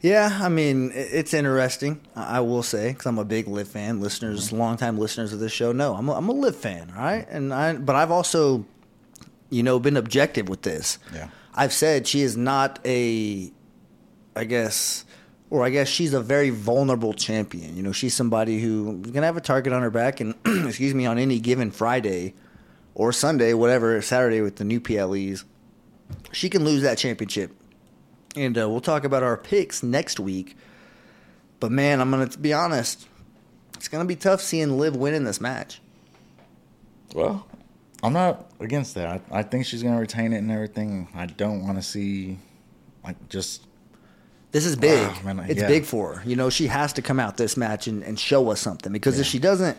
[0.00, 2.00] Yeah, I mean, it's interesting.
[2.16, 4.00] I will say because I'm a big Liv fan.
[4.00, 4.58] Listeners, mm-hmm.
[4.58, 7.28] longtime listeners of this show know I'm a, I'm a Liv fan, all right?
[7.28, 8.64] And I, but I've also,
[9.50, 10.98] you know, been objective with this.
[11.12, 11.28] Yeah.
[11.54, 13.52] I've said she is not a,
[14.34, 15.04] I guess,
[15.50, 17.76] or I guess she's a very vulnerable champion.
[17.76, 20.34] You know, she's somebody who's gonna have a target on her back, and
[20.66, 22.34] excuse me, on any given Friday
[22.94, 25.44] or Sunday, whatever Saturday with the new PLEs,
[26.32, 27.52] she can lose that championship
[28.36, 30.56] and uh, we'll talk about our picks next week.
[31.58, 33.06] But man, I'm gonna be honest.
[33.74, 35.80] It's gonna be tough seeing Liv win in this match.
[37.14, 37.46] Well,
[38.02, 39.22] I'm not against that.
[39.30, 41.08] I, I think she's going to retain it and everything.
[41.14, 42.38] I don't want to see,
[43.04, 43.66] like, just
[44.52, 45.06] This is big.
[45.24, 45.68] Wow, man, it's yeah.
[45.68, 46.28] big for her.
[46.28, 49.18] You know, she has to come out this match and, and show us something because
[49.20, 49.78] if she doesn't,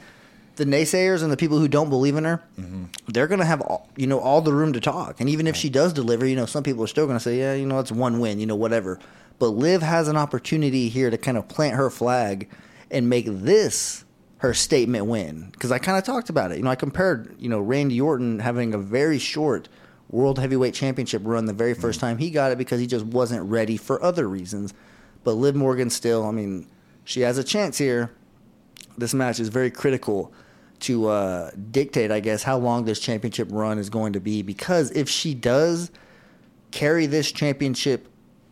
[0.56, 2.86] the naysayers and the people who don't believe in her, Mm-hmm.
[3.08, 5.20] they're gonna have all, you know all the room to talk.
[5.20, 7.54] And even if she does deliver, you know, some people are still gonna say, yeah,
[7.54, 9.00] you know, it's one win, you know, whatever.
[9.40, 12.48] But Liv has an opportunity here to kind of plant her flag
[12.92, 14.06] and make this
[14.38, 15.50] her statement win.
[15.52, 16.58] Because I kind of talked about it.
[16.58, 19.68] You know, I compared, you know, Randy Orton having a very short
[20.12, 23.50] World Heavyweight Championship run the very first time he got it because he just wasn't
[23.50, 24.74] ready for other reasons.
[25.24, 26.68] But Liv Morgan still, I mean,
[27.06, 28.12] she has a chance here.
[28.98, 30.34] This match is very critical
[30.82, 34.42] to uh, dictate, I guess, how long this championship run is going to be.
[34.42, 35.92] Because if she does
[36.72, 38.08] carry this championship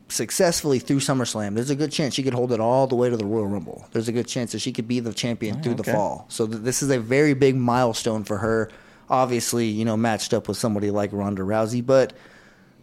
[0.07, 3.17] successfully through SummerSlam, there's a good chance she could hold it all the way to
[3.17, 3.85] the Royal Rumble.
[3.91, 6.25] There's a good chance that she could be the champion through the fall.
[6.29, 8.69] So th- this is a very big milestone for her.
[9.09, 12.13] Obviously, you know, matched up with somebody like Ronda Rousey, but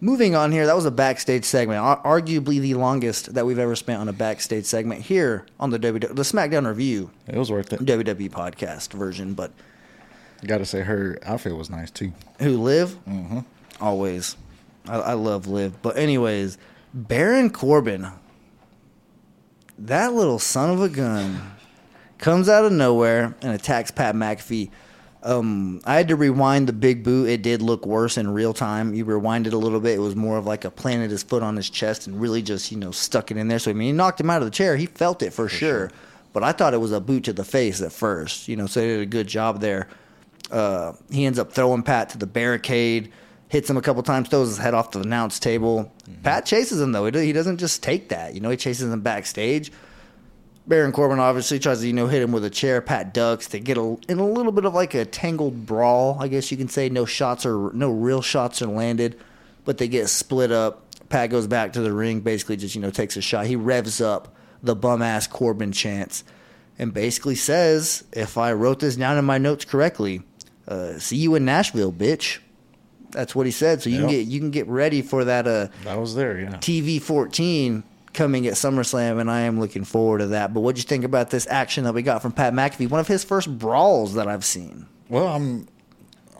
[0.00, 4.00] moving on here, that was a backstage segment, arguably the longest that we've ever spent
[4.00, 7.80] on a backstage segment here on the WWE, the SmackDown Review It was worth it.
[7.80, 9.34] WWE podcast version.
[9.34, 9.52] But
[10.46, 12.12] Got to say, her outfit was nice too.
[12.40, 12.98] who Liv?
[13.08, 13.40] Mm-hmm.
[13.80, 14.36] Always,
[14.86, 15.80] I, I love Liv.
[15.82, 16.58] But anyways,
[16.92, 18.08] Baron Corbin,
[19.78, 21.52] that little son of a gun,
[22.18, 24.70] comes out of nowhere and attacks Pat McAfee.
[25.26, 27.28] Um, I had to rewind the big boot.
[27.28, 28.94] It did look worse in real time.
[28.94, 29.96] You rewind it a little bit.
[29.96, 32.70] It was more of like a planted his foot on his chest and really just
[32.70, 33.58] you know stuck it in there.
[33.58, 34.76] So I mean, he knocked him out of the chair.
[34.76, 35.90] He felt it for, sure.
[36.32, 38.46] But I thought it was a boot to the face at first.
[38.46, 39.88] You know, so they did a good job there.
[40.48, 43.10] Uh, he ends up throwing Pat to the barricade,
[43.48, 45.92] hits him a couple times, throws his head off the announce table.
[46.22, 47.10] Pat chases him though.
[47.10, 48.34] He doesn't just take that.
[48.34, 49.72] You know, he chases him backstage.
[50.66, 52.80] Baron Corbin obviously tries to you know hit him with a chair.
[52.80, 53.46] Pat ducks.
[53.46, 56.56] They get a, in a little bit of like a tangled brawl, I guess you
[56.56, 56.88] can say.
[56.88, 59.18] No shots or no real shots are landed,
[59.64, 60.82] but they get split up.
[61.08, 63.46] Pat goes back to the ring, basically just you know takes a shot.
[63.46, 66.24] He revs up the bum ass Corbin chants,
[66.78, 70.22] and basically says, "If I wrote this down in my notes correctly,
[70.66, 72.38] uh, see you in Nashville, bitch."
[73.12, 73.82] That's what he said.
[73.82, 75.46] So you can get you can get ready for that.
[75.46, 76.48] Uh, I was there, yeah.
[76.56, 77.84] TV 14
[78.16, 80.52] coming at SummerSlam, and I am looking forward to that.
[80.52, 82.90] But what do you think about this action that we got from Pat McAfee?
[82.90, 84.86] One of his first brawls that I've seen.
[85.08, 85.68] Well, I'm,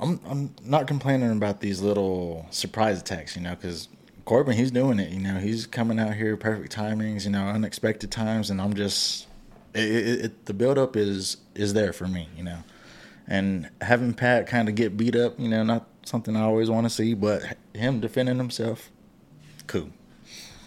[0.01, 3.89] I'm, I'm not complaining about these little surprise attacks, you know, because
[4.25, 5.11] Corbin, he's doing it.
[5.11, 9.29] You know, he's coming out here perfect timings, you know, unexpected times, and I'm just,
[9.73, 12.59] it, it, it, the build up is is there for me, you know,
[13.29, 16.87] and having Pat kind of get beat up, you know, not something I always want
[16.87, 17.43] to see, but
[17.75, 18.91] him defending himself,
[19.67, 19.91] cool.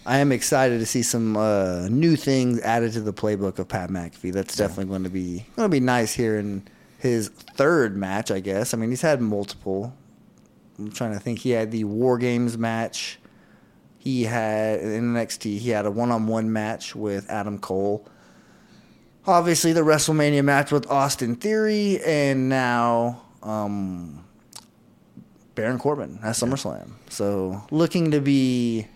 [0.06, 3.90] I am excited to see some uh, new things added to the playbook of Pat
[3.90, 4.32] McAfee.
[4.32, 6.66] That's definitely going to be going to be nice here in
[6.98, 8.72] his third match, I guess.
[8.74, 9.94] I mean, he's had multiple.
[10.78, 11.40] I'm trying to think.
[11.40, 13.18] He had the War Games match.
[13.98, 15.58] He had in NXT.
[15.58, 18.08] He had a one-on-one match with Adam Cole.
[19.26, 24.24] Obviously, the WrestleMania match with Austin Theory, and now um,
[25.54, 26.92] Baron Corbin at SummerSlam.
[27.10, 28.88] So looking to be,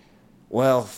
[0.55, 0.89] well,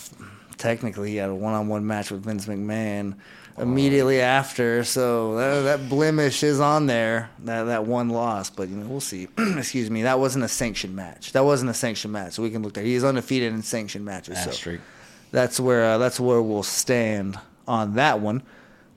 [0.58, 3.14] technically he had a one-on-one match with Vince McMahon
[3.56, 4.84] immediately after.
[4.84, 7.30] So that, that blemish is on there.
[7.44, 9.28] That that one loss, but you know we'll see.
[9.38, 10.02] Excuse me.
[10.02, 11.32] That wasn't a sanctioned match.
[11.32, 12.34] That wasn't a sanctioned match.
[12.34, 12.84] So we can look there.
[12.84, 14.44] He is undefeated in sanctioned matches.
[14.44, 14.82] So Asterisk.
[15.32, 18.42] that's where uh, that's where we'll stand on that one.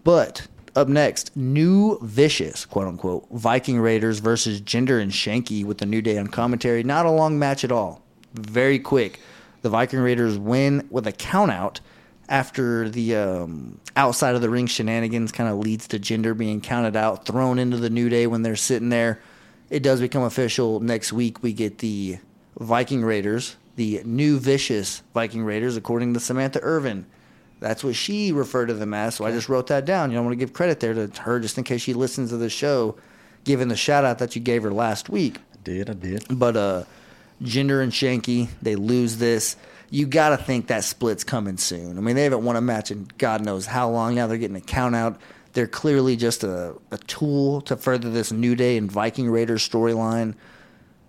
[0.04, 0.46] But
[0.76, 6.02] up next, new vicious quote unquote Viking Raiders versus Jinder and Shanky with the New
[6.02, 6.84] Day on commentary.
[6.84, 8.02] Not a long match at all.
[8.34, 9.22] Very quick.
[9.62, 11.82] The Viking Raiders win with a count out
[12.30, 16.96] after the um, outside of the ring shenanigans kind of leads to Jinder being counted
[16.96, 19.20] out, thrown into the New Day when they're sitting there.
[19.70, 21.44] It does become official next week.
[21.44, 22.20] We get the
[22.60, 27.06] Viking Raiders, the new vicious Viking Raiders, according to Samantha Irvin.
[27.60, 29.16] That's what she referred to them as.
[29.16, 30.12] So I just wrote that down.
[30.12, 32.38] You don't want to give credit there to her just in case she listens to
[32.38, 32.96] the show,
[33.44, 35.38] given the shout out that you gave her last week.
[35.54, 36.26] I did, I did.
[36.30, 36.84] But uh
[37.44, 39.56] Jinder and Shanky, they lose this.
[39.92, 41.98] You got to think that split's coming soon.
[41.98, 44.28] I mean, they haven't won a match in God knows how long now.
[44.28, 45.20] They're getting a count out.
[45.54, 50.36] They're clearly just a, a tool to further this New Day and Viking Raiders storyline.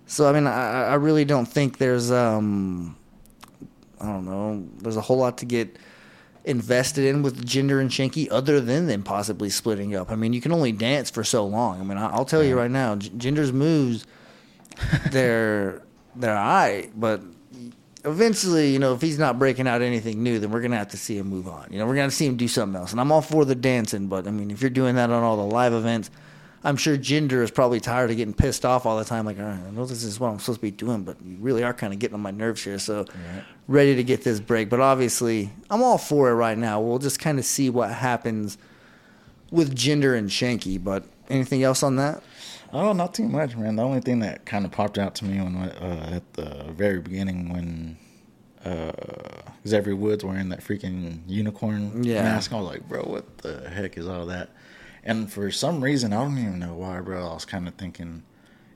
[0.07, 2.97] So, I mean, I, I really don't think there's, um,
[4.01, 5.79] I don't know, there's a whole lot to get
[6.47, 10.11] invested in with Jinder and Shanky other than them possibly splitting up.
[10.11, 11.81] I mean, you can only dance for so long.
[11.81, 14.07] I mean, I- I'll tell you right now, Jinder's moves,
[15.11, 15.83] they're
[16.17, 17.23] they're all right, but
[18.05, 20.97] eventually, you know, if he's not breaking out anything new, then we're gonna have to
[20.97, 21.69] see him move on.
[21.71, 22.93] You know, we're gonna see him do something else.
[22.93, 25.37] And I'm all for the dancing, but I mean, if you're doing that on all
[25.37, 26.11] the live events,
[26.63, 29.25] I'm sure Jinder is probably tired of getting pissed off all the time.
[29.25, 31.37] Like, all right, I know this is what I'm supposed to be doing, but you
[31.41, 32.79] really are kind of getting on my nerves here.
[32.79, 33.07] So,
[33.67, 34.69] ready to get this break.
[34.69, 36.81] But obviously, I'm all for it right now.
[36.81, 38.59] We'll just kind of see what happens
[39.51, 40.83] with Jinder and Shanky.
[40.83, 42.23] But anything else on that?
[42.73, 43.77] Oh, not too much, man.
[43.77, 47.01] The only thing that kind of popped out to me when uh, at the very
[47.01, 47.97] beginning when
[48.65, 48.93] uh,
[49.67, 52.23] Xavier Woods wearing that freaking unicorn Yeah.
[52.23, 54.51] mask, I was like, bro, what the heck is all that?
[55.03, 57.29] And for some reason, I don't even know why, bro.
[57.31, 58.23] I was kind of thinking,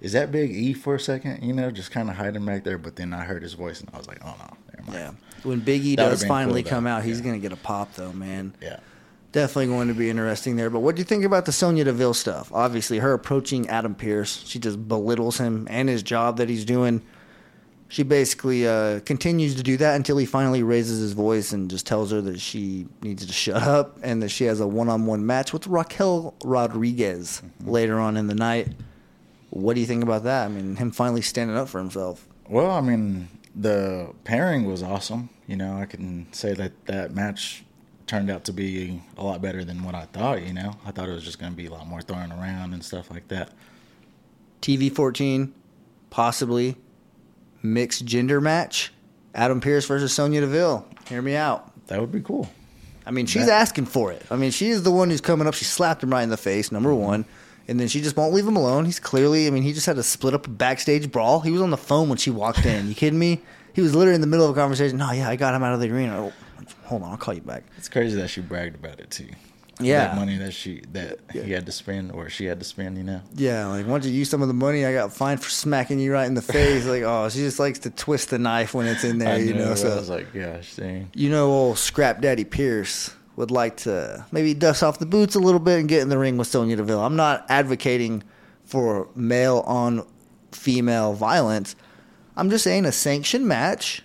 [0.01, 1.43] is that Big E for a second?
[1.43, 2.79] You know, just kind of hiding back there.
[2.79, 4.99] But then I heard his voice, and I was like, oh no, never mind.
[4.99, 5.41] Yeah.
[5.45, 7.25] When Big E That does finally cool, come out, he's Yeah.
[7.27, 8.55] going to get a pop, though, man.
[8.63, 8.81] Yeah.
[9.35, 10.71] Definitely going to be interesting there.
[10.71, 12.53] But what do you think about the Sonya Deville stuff?
[12.53, 17.03] Obviously, her approaching Adam Pearce, she just belittles him and his job that he's doing.
[17.89, 21.87] she basically uh, continues to do that until he finally raises his voice and just
[21.87, 25.53] tells her that she needs to shut up and that she has a one-on-one match
[25.53, 28.69] with Raquel Rodriguez later on in the night.
[29.51, 30.47] What do you think about that?
[30.47, 32.27] I mean, him finally standing up for himself.
[32.49, 35.29] Well, I mean, the pairing was awesome.
[35.47, 37.65] You know, I can say that that match
[38.07, 40.43] turned out to be a lot better than what I thought.
[40.43, 42.75] You know, I thought it was just going to be a lot more throwing around
[42.75, 43.51] and stuff like that.
[44.61, 45.53] TV 14,
[46.11, 46.77] possibly
[47.63, 48.93] mixed gender match.
[49.35, 50.87] Adam Pearce versus Sonya Deville.
[51.09, 51.73] Hear me out.
[51.89, 52.49] That would be cool.
[53.07, 54.23] I mean, she's That- asking for it.
[54.31, 55.55] I mean, she is the one who's coming up.
[55.55, 57.03] She slapped him right in the face, number mm-hmm.
[57.03, 57.25] one.
[57.67, 58.85] And then she just won't leave him alone.
[58.85, 61.41] He's clearly, I mean, he just had to split up a backstage brawl.
[61.41, 62.89] He was on the phone when she walked in.
[62.89, 63.41] You kidding me?
[63.73, 64.99] He was literally in the middle of a conversation.
[64.99, 66.33] No, yeah, I got him out of the arena.
[66.85, 67.65] Hold on, I'll call you back.
[67.79, 69.29] It's crazy that she bragged about it too.
[69.81, 70.07] Yeah.
[70.07, 72.97] that money that she that he had to spend or she had to spend.
[72.97, 75.51] You know, Yeah, like, don't you use some of the money I got fined for
[75.51, 76.87] smacking you right in the face?
[76.87, 79.53] like, oh, she just likes to twist the knife when it's in there, I you
[79.55, 79.75] know?
[79.75, 81.11] So I was like, gosh, dang.
[81.15, 85.41] you know, old Scrap Daddy Pearce would like to maybe dust off the boots a
[85.41, 87.01] little bit and get in the ring with Sonya Deville.
[87.01, 88.23] I'm not advocating
[88.65, 90.07] for male on
[90.53, 91.75] female violence.
[92.37, 94.03] I'm just saying a sanctioned match,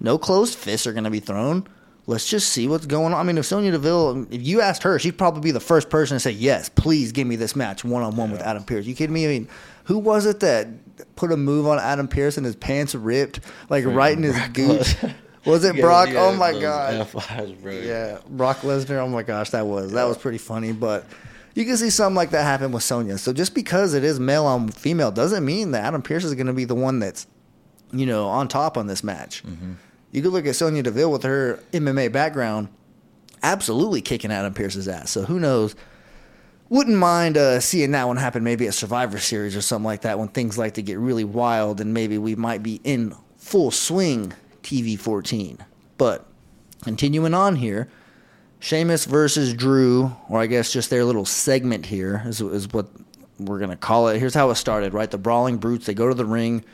[0.00, 1.68] no closed fists are going to be thrown.
[2.06, 3.20] Let's just see what's going on.
[3.20, 6.16] I mean, if Sonya Deville, if you asked her, she'd probably be the first person
[6.16, 8.84] to say, yes, please give me this match one on one with Adam Pearce.
[8.84, 9.24] You kidding me?
[9.24, 9.48] I mean,
[9.84, 10.68] who was it that
[11.16, 13.40] put a move on Adam Pearce and his pants ripped,
[13.70, 14.96] like right in his gooch?
[15.46, 16.08] Was it Yeah, Brock?
[16.08, 16.94] yeah, oh my god!
[17.84, 18.96] Yeah, Brock Lesnar.
[19.00, 20.72] Oh my gosh, that was that was pretty funny.
[20.72, 21.04] But
[21.54, 23.18] you can see something like that happen with Sonya.
[23.18, 26.46] So just because it is male on female doesn't mean that Adam Pearce is going
[26.46, 27.26] to be the one that's
[27.92, 29.42] you know on top on this match.
[30.14, 32.68] You could look at Sonya Deville with her MMA background,
[33.42, 35.10] absolutely kicking Adam Pearce's ass.
[35.10, 35.74] So who knows?
[36.68, 40.20] Wouldn't mind uh, seeing that one happen maybe at Survivor Series or something like that
[40.20, 44.32] when things like to get really wild and maybe we might be in full swing
[44.62, 45.58] TV 14.
[45.98, 46.24] But
[46.84, 47.88] continuing on here,
[48.60, 52.86] Sheamus versus Drew, or I guess just their little segment here is, is what
[53.40, 54.20] we're going to call it.
[54.20, 55.10] Here's how it started, right?
[55.10, 56.64] The Brawling Brutes, they go to the ring.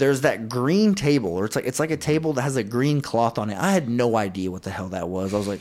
[0.00, 3.02] There's that green table, or it's like it's like a table that has a green
[3.02, 3.58] cloth on it.
[3.58, 5.34] I had no idea what the hell that was.
[5.34, 5.60] I was like,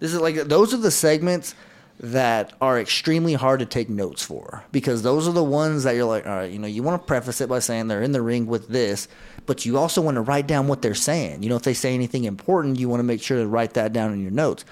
[0.00, 1.54] this is like those are the segments
[2.00, 6.04] that are extremely hard to take notes for because those are the ones that you're
[6.04, 8.20] like, all right, you know, you want to preface it by saying they're in the
[8.20, 9.06] ring with this,
[9.46, 11.44] but you also want to write down what they're saying.
[11.44, 13.92] You know, if they say anything important, you want to make sure to write that
[13.92, 14.64] down in your notes.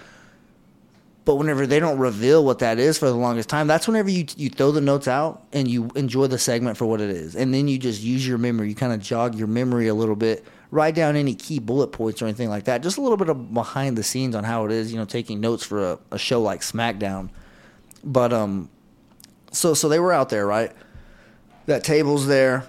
[1.24, 4.26] But whenever they don't reveal what that is for the longest time, that's whenever you
[4.36, 7.52] you throw the notes out and you enjoy the segment for what it is, and
[7.52, 8.68] then you just use your memory.
[8.68, 12.22] You kind of jog your memory a little bit, write down any key bullet points
[12.22, 12.82] or anything like that.
[12.82, 15.40] Just a little bit of behind the scenes on how it is, you know, taking
[15.40, 17.28] notes for a, a show like SmackDown.
[18.02, 18.70] But um,
[19.52, 20.72] so so they were out there, right?
[21.66, 22.66] That table's there.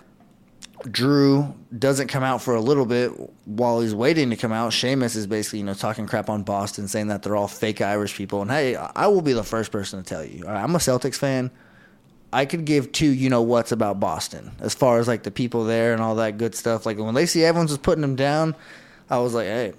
[0.90, 3.12] Drew doesn't come out for a little bit
[3.46, 4.74] while he's waiting to come out.
[4.74, 8.16] Sheamus is basically, you know, talking crap on Boston, saying that they're all fake Irish
[8.16, 8.42] people.
[8.42, 10.46] And hey, I will be the first person to tell you.
[10.46, 11.52] Right, I'm a Celtics fan.
[12.34, 15.66] I could give two, you know what's about Boston as far as like the people
[15.66, 16.86] there and all that good stuff.
[16.86, 18.56] Like when see everyone's just putting them down,
[19.10, 19.74] I was like, hey,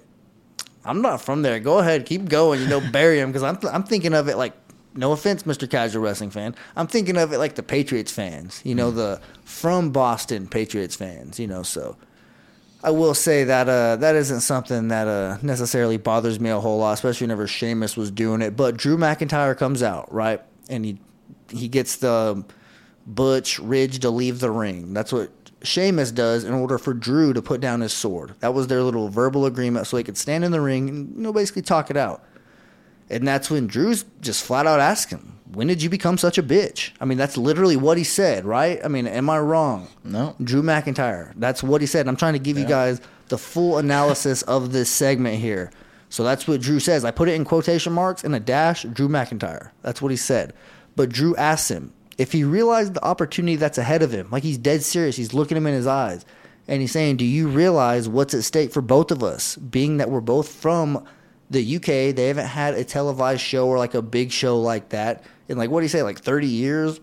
[0.85, 1.59] I'm not from there.
[1.59, 2.61] Go ahead, keep going.
[2.61, 4.53] You know, bury him because I'm I'm thinking of it like.
[4.95, 5.69] No offense, Mr.
[5.69, 6.55] Casual Wrestling fan.
[6.75, 8.61] I'm thinking of it like the Patriots fans.
[8.63, 11.39] You know, the from Boston Patriots fans.
[11.39, 11.97] You know, so
[12.83, 16.79] I will say that uh, that isn't something that uh, necessarily bothers me a whole
[16.79, 18.55] lot, especially whenever Sheamus was doing it.
[18.57, 20.99] But Drew McIntyre comes out right, and he
[21.49, 22.43] he gets the
[23.07, 24.93] Butch Ridge to leave the ring.
[24.93, 25.31] That's what
[25.63, 28.35] Sheamus does in order for Drew to put down his sword.
[28.41, 31.21] That was their little verbal agreement, so they could stand in the ring and you
[31.21, 32.23] know basically talk it out.
[33.09, 36.43] And that's when Drew's just flat out asked him, "When did you become such a
[36.43, 38.79] bitch?" I mean, that's literally what he said, right?
[38.83, 39.87] I mean, am I wrong?
[40.03, 40.35] No.
[40.43, 41.33] Drew McIntyre.
[41.35, 42.07] That's what he said.
[42.07, 45.71] I'm trying to give you guys the full analysis of this segment here.
[46.09, 47.03] So that's what Drew says.
[47.03, 49.71] I put it in quotation marks and a dash, Drew McIntyre.
[49.81, 50.53] That's what he said.
[50.95, 54.27] But Drew asks him if he realized the opportunity that's ahead of him.
[54.29, 55.15] Like he's dead serious.
[55.15, 56.25] He's looking him in his eyes.
[56.67, 59.55] And he's saying, Do you realize what's at stake for both of us?
[59.55, 61.03] Being that we're both from
[61.53, 65.23] the UK, they haven't had a televised show or like a big show like that
[65.47, 66.99] in like what do you say, like 30 years?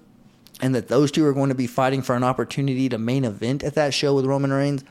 [0.61, 3.63] and that those two are going to be fighting for an opportunity to main event
[3.63, 4.85] at that show with Roman Reigns.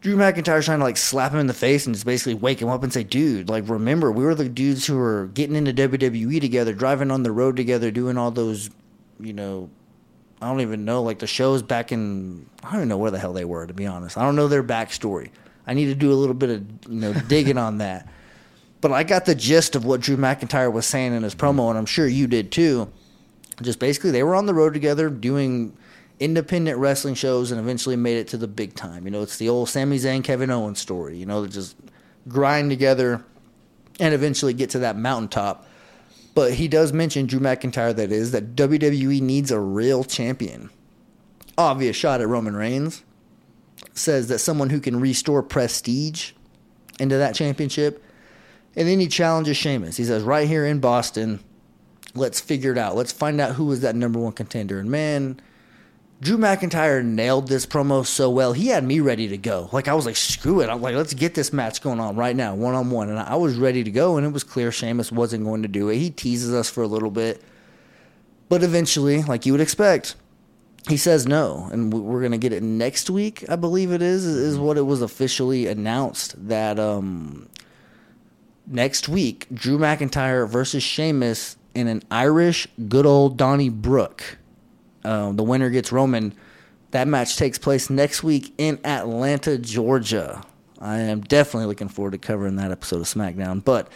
[0.00, 2.68] Drew McIntyre's trying to like slap him in the face and just basically wake him
[2.68, 6.40] up and say, "Dude, like remember, we were the dudes who were getting into WWE
[6.40, 8.68] together, driving on the road together, doing all those,
[9.20, 9.70] you know,
[10.40, 13.18] I don't even know like the shows back in I don't even know where the
[13.18, 14.18] hell they were to be honest.
[14.18, 15.30] I don't know their backstory.
[15.68, 18.08] I need to do a little bit of you know digging on that.
[18.82, 21.78] But I got the gist of what Drew McIntyre was saying in his promo, and
[21.78, 22.92] I'm sure you did too
[23.60, 25.76] just basically they were on the road together doing
[26.20, 29.04] independent wrestling shows and eventually made it to the big time.
[29.04, 31.16] You know, it's the old Sami Zayn, Kevin Owens story.
[31.16, 31.76] You know, they just
[32.28, 33.24] grind together
[33.98, 35.66] and eventually get to that mountaintop.
[36.34, 37.94] But he does mention Drew McIntyre.
[37.94, 40.70] That is that WWE needs a real champion.
[41.58, 43.02] Obvious shot at Roman Reigns.
[43.94, 46.32] Says that someone who can restore prestige
[46.98, 48.02] into that championship.
[48.74, 49.96] And then he challenges Sheamus.
[49.96, 51.40] He says, right here in Boston,
[52.14, 52.96] let's figure it out.
[52.96, 54.78] Let's find out who is that number one contender.
[54.78, 55.40] And man,
[56.22, 58.52] Drew McIntyre nailed this promo so well.
[58.52, 59.68] He had me ready to go.
[59.72, 60.70] Like I was like, screw it.
[60.70, 63.08] I'm like, let's get this match going on right now, one on one.
[63.08, 65.88] And I was ready to go, and it was clear Sheamus wasn't going to do
[65.88, 65.96] it.
[65.96, 67.42] He teases us for a little bit,
[68.48, 70.14] but eventually, like you would expect,
[70.88, 73.44] he says no, and we're gonna get it next week.
[73.48, 77.48] I believe it is is what it was officially announced that um,
[78.66, 84.38] next week Drew McIntyre versus Sheamus in an Irish good old Donnybrook.
[85.04, 86.34] Uh, the winner gets Roman.
[86.92, 90.44] That match takes place next week in Atlanta, Georgia.
[90.78, 93.64] I am definitely looking forward to covering that episode of SmackDown.
[93.64, 93.88] But,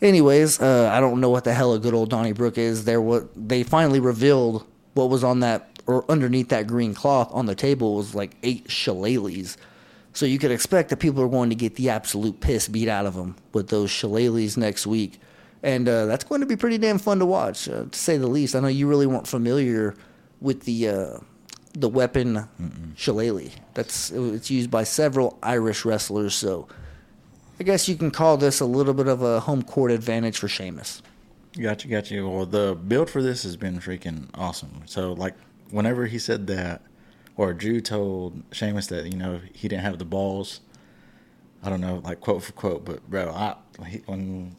[0.00, 2.84] anyways, uh, I don't know what the hell a good old Donnybrook is.
[2.84, 7.46] There, what they finally revealed what was on that or underneath that green cloth on
[7.46, 9.56] the table was like eight shillelaghs.
[10.14, 13.06] So you could expect that people are going to get the absolute piss beat out
[13.06, 15.18] of them with those shillelaghs next week,
[15.62, 18.26] and uh, that's going to be pretty damn fun to watch, uh, to say the
[18.26, 18.54] least.
[18.54, 19.94] I know you really weren't familiar
[20.40, 21.18] with the uh,
[21.74, 22.96] the weapon Mm-mm.
[22.96, 23.50] shillelagh.
[23.74, 26.68] That's it's used by several Irish wrestlers, so
[27.58, 30.48] I guess you can call this a little bit of a home court advantage for
[30.48, 31.02] Sheamus.
[31.58, 32.26] Gotcha, gotcha.
[32.26, 34.82] Well, the build for this has been freaking awesome.
[34.86, 35.34] So, like,
[35.70, 36.82] whenever he said that,
[37.36, 40.60] or Drew told Sheamus that you know he didn't have the balls.
[41.62, 43.56] I don't know, like quote for quote, but bro, I
[43.86, 44.56] he, when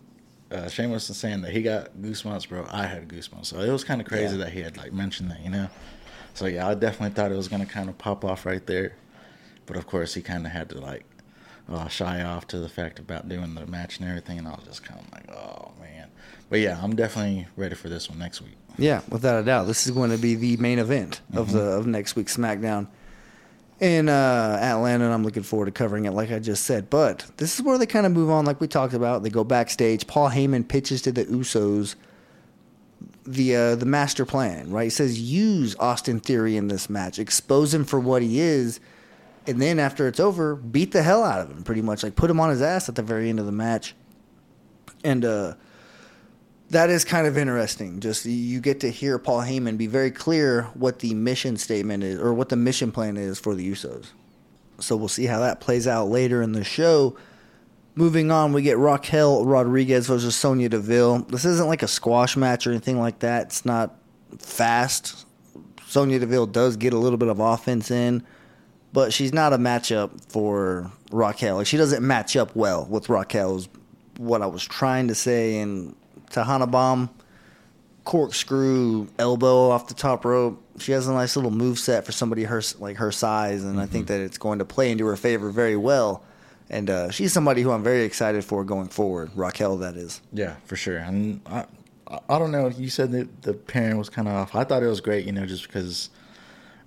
[0.51, 3.45] uh, Sheamus was saying that he got goosebumps, bro, I had goosebumps.
[3.47, 4.45] So it was kind of crazy yeah.
[4.45, 5.69] that he had like mentioned that, you know.
[6.33, 8.95] So yeah, I definitely thought it was gonna kind of pop off right there,
[9.65, 11.05] but of course he kind of had to like
[11.69, 14.65] uh, shy off to the fact about doing the match and everything, and I was
[14.65, 16.09] just kind of like, oh man.
[16.49, 18.57] But yeah, I'm definitely ready for this one next week.
[18.77, 21.57] Yeah, without a doubt, this is going to be the main event of mm-hmm.
[21.57, 22.87] the of next week's SmackDown
[23.79, 26.89] in uh, Atlanta, and I'm looking forward to covering it, like I just said.
[26.89, 29.23] But this is where they kind of move on, like we talked about.
[29.23, 30.07] They go backstage.
[30.07, 31.95] Paul Heyman pitches to the Usos
[33.25, 34.85] the uh, the master plan, right?
[34.85, 38.79] He says use Austin Theory in this match, expose him for what he is,
[39.47, 42.29] and then after it's over, beat the hell out of him, pretty much, like put
[42.29, 43.95] him on his ass at the very end of the match.
[45.03, 45.55] And uh,
[46.73, 47.99] that is kind of interesting.
[47.99, 52.19] Just you get to hear Paul Heyman be very clear what the mission statement is
[52.19, 54.07] or what the mission plan is for the Usos.
[54.79, 57.15] So we'll see how that plays out later in the show.
[57.95, 61.19] Moving on, we get Raquel Rodriguez versus Sonya Deville.
[61.29, 63.47] This isn't like a squash match or anything like that.
[63.47, 63.95] It's not
[64.39, 65.27] fast.
[65.85, 68.23] Sonya Deville does get a little bit of offense in,
[68.93, 71.63] but she's not a matchup for Raquel.
[71.63, 73.57] She doesn't match up well with Raquel.
[73.57, 73.69] Is
[74.17, 75.95] what I was trying to say, and
[76.33, 77.09] Tejana bomb,
[78.03, 80.61] corkscrew elbow off the top rope.
[80.79, 83.81] She has a nice little move set for somebody her like her size, and mm-hmm.
[83.81, 84.19] I think mm-hmm.
[84.19, 86.23] that it's going to play into her favor very well.
[86.69, 89.31] And uh, she's somebody who I'm very excited for going forward.
[89.35, 90.21] Raquel, that is.
[90.31, 90.97] Yeah, for sure.
[90.97, 91.65] And I,
[92.07, 92.67] I don't know.
[92.67, 94.55] You said that the pairing was kind of off.
[94.55, 96.09] I thought it was great, you know, just because.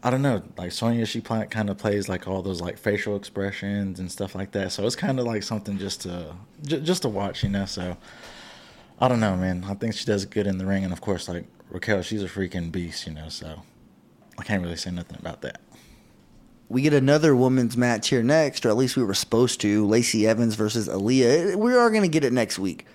[0.03, 3.17] I don't know, like Sonya, she play, kind of plays like all those like facial
[3.17, 4.71] expressions and stuff like that.
[4.71, 6.33] So it's kind of like something just to
[6.63, 7.65] j- just to watch, you know.
[7.65, 7.97] So
[8.99, 9.65] I don't know, man.
[9.69, 12.29] I think she does good in the ring, and of course, like Raquel, she's a
[12.29, 13.29] freaking beast, you know.
[13.29, 13.63] So
[14.39, 15.61] I can't really say nothing about that.
[16.69, 19.87] We get another women's match here next, or at least we were supposed to.
[19.87, 21.57] Lacey Evans versus Aaliyah.
[21.57, 22.87] We are going to get it next week.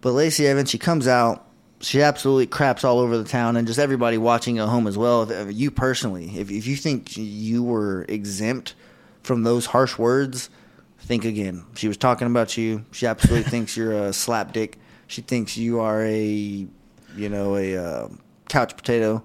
[0.00, 1.44] But Lacey Evans, she comes out.
[1.80, 5.30] She absolutely craps all over the town, and just everybody watching at home as well.
[5.30, 8.74] If, you personally, if, if you think you were exempt
[9.22, 10.50] from those harsh words,
[10.98, 11.64] think again.
[11.76, 12.84] She was talking about you.
[12.90, 14.74] She absolutely thinks you're a slapdick.
[15.08, 16.66] She thinks you are a,
[17.16, 18.08] you know, a uh,
[18.48, 19.24] couch potato,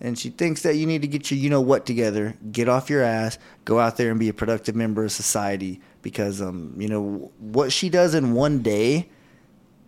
[0.00, 2.88] and she thinks that you need to get your you know what together, get off
[2.88, 5.80] your ass, go out there and be a productive member of society.
[6.00, 9.08] Because um, you know what she does in one day,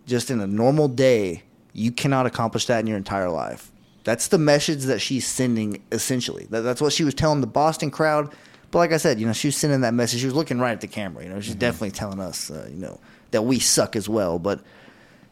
[0.05, 3.71] just in a normal day, you cannot accomplish that in your entire life.
[4.03, 6.47] That's the message that she's sending essentially.
[6.49, 8.33] That, that's what she was telling the Boston crowd.
[8.71, 10.19] But like I said, you know, she was sending that message.
[10.19, 11.23] She was looking right at the camera.
[11.23, 11.59] You know, she's mm-hmm.
[11.59, 12.99] definitely telling us, uh, you know,
[13.31, 14.39] that we suck as well.
[14.39, 14.61] But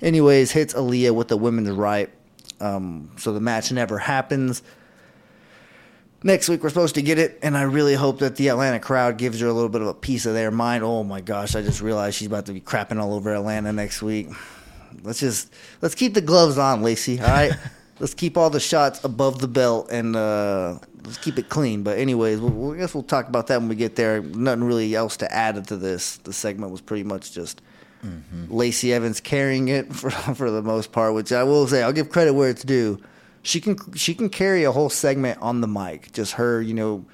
[0.01, 2.09] Anyways, hits Aaliyah with the women's right.
[2.59, 4.61] Um, so the match never happens.
[6.23, 9.17] Next week we're supposed to get it, and I really hope that the Atlanta crowd
[9.17, 10.83] gives her a little bit of a piece of their mind.
[10.83, 14.01] Oh my gosh, I just realized she's about to be crapping all over Atlanta next
[14.01, 14.27] week.
[15.03, 17.19] Let's just let's keep the gloves on, Lacey.
[17.19, 17.51] All right,
[17.99, 21.83] let's keep all the shots above the belt and uh, let's keep it clean.
[21.83, 24.21] But anyways, we'll, we'll- I guess we'll talk about that when we get there.
[24.21, 26.17] Nothing really else to add to this.
[26.17, 27.61] The segment was pretty much just
[28.49, 31.13] Lacey Evans carrying it for for the most part.
[31.13, 33.01] Which I will say, I'll give credit where it's due.
[33.41, 36.11] She can she can carry a whole segment on the mic.
[36.11, 37.05] Just her, you know,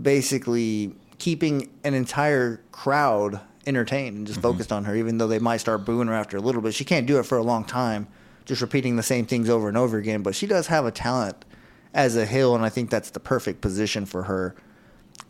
[0.00, 4.48] basically keeping an entire crowd entertained and just mm-hmm.
[4.52, 6.74] focused on her, even though they might start booing her after a little bit.
[6.74, 8.06] She can't do it for a long time,
[8.44, 10.22] just repeating the same things over and over again.
[10.22, 11.44] But she does have a talent
[11.92, 14.54] as a heel, and I think that's the perfect position for her.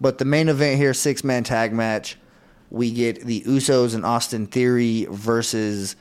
[0.01, 2.18] But the main event here, six man tag match,
[2.71, 5.97] we get the Usos and Austin Theory versus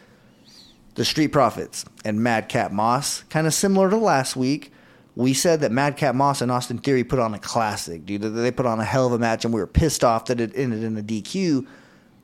[0.95, 3.23] the Street Profits and Madcap Moss.
[3.29, 4.71] Kind of similar to last week.
[5.15, 8.21] We said that Madcap Moss and Austin Theory put on a classic, dude.
[8.21, 10.51] They put on a hell of a match, and we were pissed off that it
[10.55, 11.65] ended in a DQ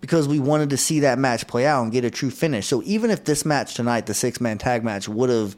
[0.02, 2.68] because we wanted to see that match play out and get a true finish.
[2.68, 5.56] So even if this match tonight, the six man tag match, would have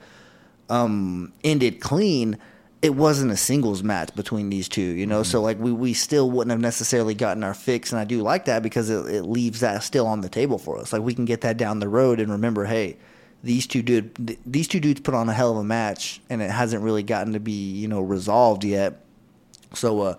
[0.70, 2.38] um, ended clean,
[2.84, 5.24] it wasn't a singles match between these two, you know.
[5.24, 8.44] So like we we still wouldn't have necessarily gotten our fix, and I do like
[8.46, 10.92] that because it, it leaves that still on the table for us.
[10.92, 12.98] Like we can get that down the road and remember, hey,
[13.42, 16.42] these two dude th- these two dudes put on a hell of a match, and
[16.42, 19.06] it hasn't really gotten to be you know resolved yet.
[19.74, 20.16] So uh,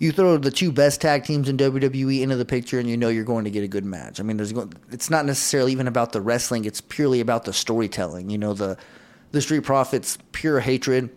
[0.00, 3.10] you throw the two best tag teams in WWE into the picture, and you know
[3.10, 4.18] you're going to get a good match.
[4.18, 7.52] I mean, there's going, it's not necessarily even about the wrestling; it's purely about the
[7.52, 8.28] storytelling.
[8.28, 8.76] You know, the
[9.30, 11.10] the Street Profits' pure hatred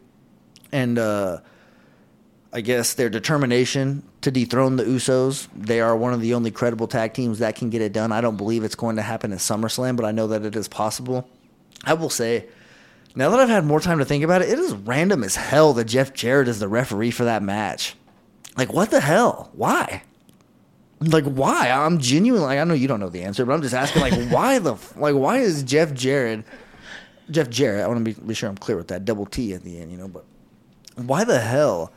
[0.72, 1.40] and uh,
[2.52, 5.48] I guess their determination to dethrone the Usos.
[5.56, 8.12] They are one of the only credible tag teams that can get it done.
[8.12, 10.68] I don't believe it's going to happen at SummerSlam, but I know that it is
[10.68, 11.30] possible.
[11.86, 12.48] I will say,
[13.16, 15.74] now that I've had more time to think about it, it is random as hell
[15.74, 17.96] that Jeff Jarrett is the referee for that match.
[18.58, 19.52] Like, what the hell?
[19.54, 20.04] Why?
[21.00, 21.70] Like, why?
[21.70, 24.14] I'm genuinely like, I know you don't know the answer, but I'm just asking, like,
[24.32, 26.44] why the like, why is Jeff Jarrett,
[27.30, 27.84] Jeff Jarrett?
[27.84, 29.92] I want to be, be sure I'm clear with that double T at the end,
[29.92, 30.26] you know, but
[31.08, 31.92] why the hell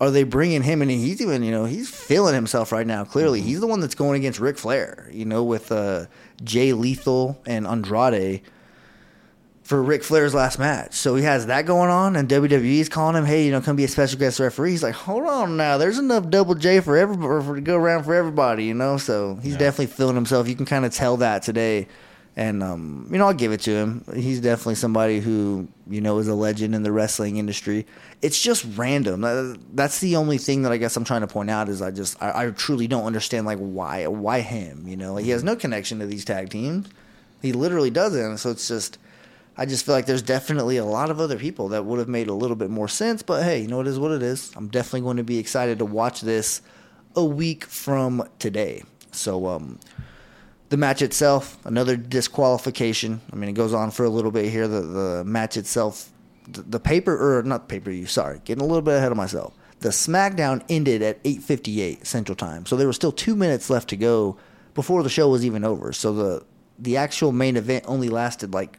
[0.00, 0.90] are they bringing him in?
[0.90, 3.04] And he's even, you know, he's feeling himself right now.
[3.04, 6.06] Clearly, he's the one that's going against Ric Flair, you know, with uh,
[6.44, 8.42] Jay Lethal and Andrade
[9.62, 10.94] for Ric Flair's last match.
[10.94, 13.82] So he has that going on, and WWE's calling him, hey, you know, come be
[13.82, 14.70] a special guest referee.
[14.70, 18.04] He's like, hold on now, there's enough Double J for everybody for, to go around
[18.04, 18.96] for everybody, you know.
[18.96, 20.48] So he's definitely feeling himself.
[20.48, 21.88] You can kind of tell that today.
[22.38, 24.04] And um, you know, I'll give it to him.
[24.14, 27.86] He's definitely somebody who you know is a legend in the wrestling industry.
[28.20, 29.22] It's just random.
[29.72, 32.22] That's the only thing that I guess I'm trying to point out is I just
[32.22, 34.86] I, I truly don't understand like why why him.
[34.86, 36.88] You know, like he has no connection to these tag teams.
[37.40, 38.36] He literally doesn't.
[38.36, 38.98] So it's just
[39.56, 42.28] I just feel like there's definitely a lot of other people that would have made
[42.28, 43.22] a little bit more sense.
[43.22, 44.52] But hey, you know it is what it is.
[44.56, 46.60] I'm definitely going to be excited to watch this
[47.14, 48.82] a week from today.
[49.12, 49.80] So um,
[50.68, 53.20] the match itself, another disqualification.
[53.32, 54.66] I mean, it goes on for a little bit here.
[54.66, 56.10] The the match itself,
[56.48, 58.06] the, the paper or not paper you.
[58.06, 59.54] Sorry, getting a little bit ahead of myself.
[59.80, 63.96] The SmackDown ended at 8:58 Central Time, so there was still two minutes left to
[63.96, 64.36] go
[64.74, 65.92] before the show was even over.
[65.92, 66.44] So the
[66.78, 68.78] the actual main event only lasted like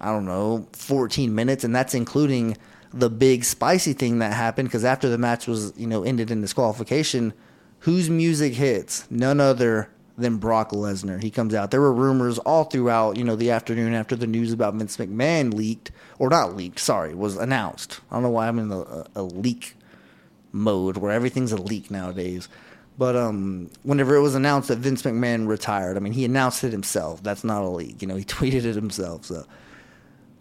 [0.00, 2.56] I don't know 14 minutes, and that's including
[2.92, 6.40] the big spicy thing that happened because after the match was you know ended in
[6.42, 7.32] disqualification,
[7.80, 9.10] whose music hits?
[9.10, 9.88] None other
[10.22, 11.22] than Brock Lesnar.
[11.22, 11.70] He comes out.
[11.70, 15.52] There were rumors all throughout, you know, the afternoon after the news about Vince McMahon
[15.52, 18.00] leaked, or not leaked, sorry, was announced.
[18.10, 19.74] I don't know why I'm in a, a leak
[20.52, 22.48] mode where everything's a leak nowadays.
[22.98, 26.72] But um, whenever it was announced that Vince McMahon retired, I mean, he announced it
[26.72, 27.22] himself.
[27.22, 28.02] That's not a leak.
[28.02, 29.26] You know, he tweeted it himself.
[29.26, 29.44] So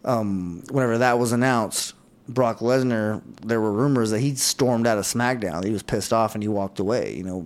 [0.04, 1.96] um, whenever that was announced,
[2.28, 5.64] Brock Lesnar, there were rumors that he stormed out of SmackDown.
[5.64, 7.16] He was pissed off and he walked away.
[7.16, 7.46] You know,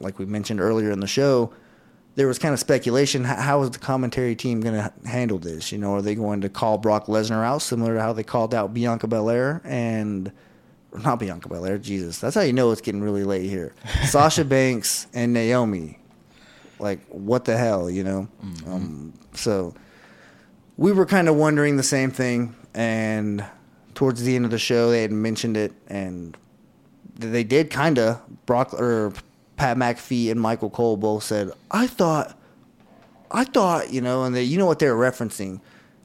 [0.00, 1.52] like we mentioned earlier in the show,
[2.16, 5.72] there was kind of speculation how is the commentary team going to handle this?
[5.72, 8.54] You know, are they going to call Brock Lesnar out similar to how they called
[8.54, 10.30] out Bianca Belair and
[10.92, 11.78] not Bianca Belair?
[11.78, 13.74] Jesus, that's how you know it's getting really late here.
[14.06, 15.98] Sasha Banks and Naomi,
[16.78, 18.28] like what the hell, you know?
[18.66, 19.74] Um, so
[20.76, 23.44] we were kind of wondering the same thing, and
[23.94, 26.36] towards the end of the show, they had mentioned it, and
[27.16, 28.20] they did kind of.
[28.46, 29.12] Brock or
[29.56, 32.38] Pat McAfee and Michael Cole both said, "I thought,
[33.30, 35.60] I thought, you know," and they, you know what they're referencing.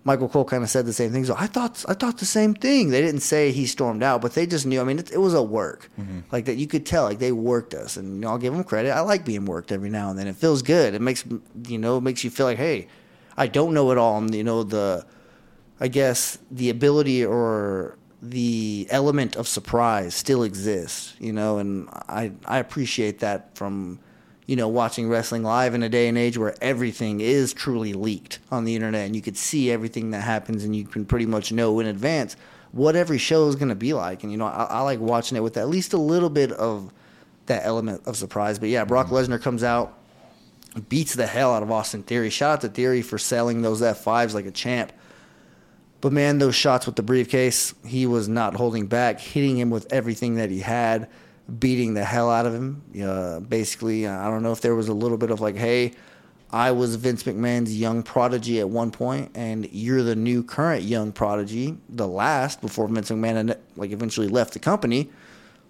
[0.10, 1.26] Michael Cole kind of said the same thing.
[1.26, 2.90] So I thought, I thought the same thing.
[2.90, 4.82] They didn't say he stormed out, but they just knew.
[4.82, 6.22] I mean, it, it was a work, mm-hmm.
[6.32, 6.56] like that.
[6.56, 8.92] You could tell, like they worked us, and you know, I'll give them credit.
[8.92, 10.28] I like being worked every now and then.
[10.28, 10.96] It feels good.
[10.96, 11.26] It makes
[11.68, 12.88] you know, it makes you feel like, hey,
[13.38, 14.18] I don't know it all.
[14.18, 15.06] And you know, the,
[15.80, 22.32] I guess the ability or the element of surprise still exists, you know, and I
[22.46, 24.00] I appreciate that from,
[24.46, 28.40] you know, watching wrestling live in a day and age where everything is truly leaked
[28.52, 31.52] on the internet and you could see everything that happens and you can pretty much
[31.52, 32.36] know in advance
[32.72, 34.24] what every show is going to be like.
[34.24, 36.92] And, you know, I, I like watching it with at least a little bit of
[37.48, 38.60] that element of surprise.
[38.60, 39.98] But yeah, Brock Lesnar comes out,
[40.88, 42.30] beats the hell out of Austin Theory.
[42.30, 44.92] Shout out to Theory for selling those F5s like a champ.
[46.02, 49.92] But man, those shots with the briefcase, he was not holding back, hitting him with
[49.92, 51.10] everything that he had
[51.58, 52.82] beating the hell out of him.
[53.04, 55.94] Uh, basically, I don't know if there was a little bit of like, hey,
[56.52, 61.12] I was Vince McMahon's young prodigy at one point, and you're the new current young
[61.12, 65.10] prodigy, the last before Vince McMahon like eventually left the company.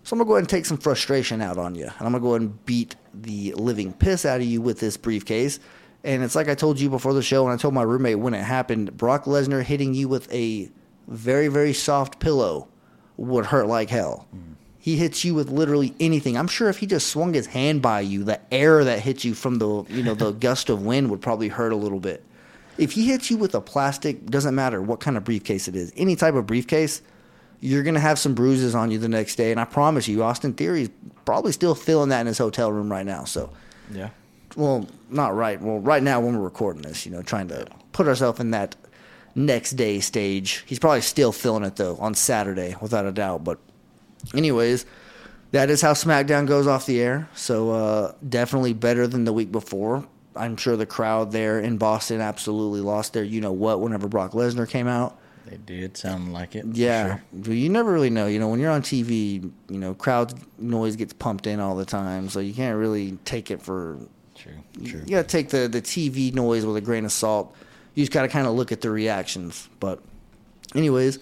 [0.04, 2.22] So I'm gonna go ahead and take some frustration out on you, and I'm gonna
[2.22, 5.60] go ahead and beat the living piss out of you with this briefcase.
[6.04, 8.34] And it's like I told you before the show, and I told my roommate when
[8.34, 10.70] it happened, Brock Lesnar hitting you with a
[11.08, 12.68] very very soft pillow
[13.18, 14.28] would hurt like hell.
[14.34, 14.56] Mm.
[14.78, 16.38] He hits you with literally anything.
[16.38, 19.34] I'm sure if he just swung his hand by you, the air that hits you
[19.34, 22.24] from the you know the gust of wind would probably hurt a little bit.
[22.78, 25.92] If he hits you with a plastic, doesn't matter what kind of briefcase it is,
[25.98, 27.02] any type of briefcase,
[27.60, 29.52] you're gonna have some bruises on you the next day.
[29.52, 30.90] And I promise you, Austin Theory is
[31.26, 33.26] probably still feeling that in his hotel room right now.
[33.26, 33.50] So,
[33.92, 34.12] yeah.
[34.56, 35.62] Well, not right.
[35.62, 38.76] Well, right now when we're recording this, you know, trying to put ourselves in that
[39.36, 40.64] next day stage.
[40.66, 43.44] He's probably still feeling it though on Saturday, without a doubt.
[43.44, 43.60] But
[44.34, 44.86] anyways,
[45.52, 47.30] that is how SmackDown goes off the air.
[47.36, 50.06] So uh, definitely better than the week before.
[50.36, 54.32] I'm sure the crowd there in Boston absolutely lost their you know what whenever Brock
[54.32, 55.20] Lesnar came out.
[55.46, 56.66] They did sound like it.
[56.74, 57.54] Yeah, sure.
[57.54, 58.28] you never really know.
[58.28, 61.86] You know, when you're on TV, you know, crowd noise gets pumped in all the
[61.86, 63.98] time, so you can't really take it for.
[64.40, 64.54] True.
[64.86, 65.02] True.
[65.06, 67.56] You got to take the the TV noise with a grain of salt.
[67.94, 69.68] You just got to kind of look at the reactions.
[69.80, 70.02] But,
[70.74, 71.20] anyways,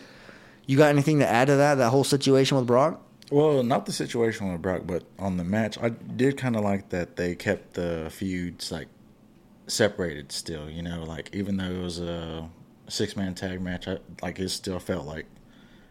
[0.67, 1.75] you got anything to add to that?
[1.75, 3.01] That whole situation with Brock?
[3.31, 6.89] Well, not the situation with Brock, but on the match, I did kind of like
[6.89, 8.87] that they kept the feuds like
[9.65, 10.31] separated.
[10.31, 12.49] Still, you know, like even though it was a
[12.87, 15.25] six man tag match, I, like it still felt like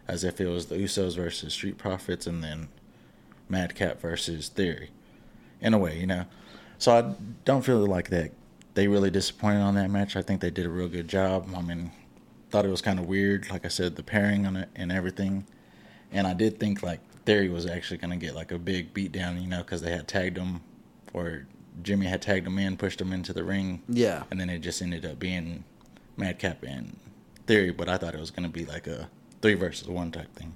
[0.09, 2.69] as if it was the Usos versus Street Profits, and then
[3.49, 4.91] Madcap versus Theory,
[5.61, 6.27] in a way, you know.
[6.79, 7.15] So I
[7.45, 8.33] don't feel like that
[8.75, 10.17] they really disappointed on that match.
[10.17, 11.49] I think they did a real good job.
[11.57, 11.91] I mean,
[12.51, 13.51] thought it was kind of weird.
[13.51, 15.47] Like I said, the pairing on it and everything.
[16.13, 19.13] And I did think like Theory was actually going to get like a big beat
[19.13, 20.61] down, you know, because they had tagged him,
[21.13, 21.47] or
[21.83, 23.83] Jimmy had tagged him in, pushed him into the ring.
[23.89, 24.25] Yeah.
[24.31, 25.65] And then it just ended up being
[26.17, 26.97] Madcap and
[27.47, 27.73] Theory.
[27.73, 29.09] But I thought it was going to be like a
[29.43, 30.55] three versus one type thing.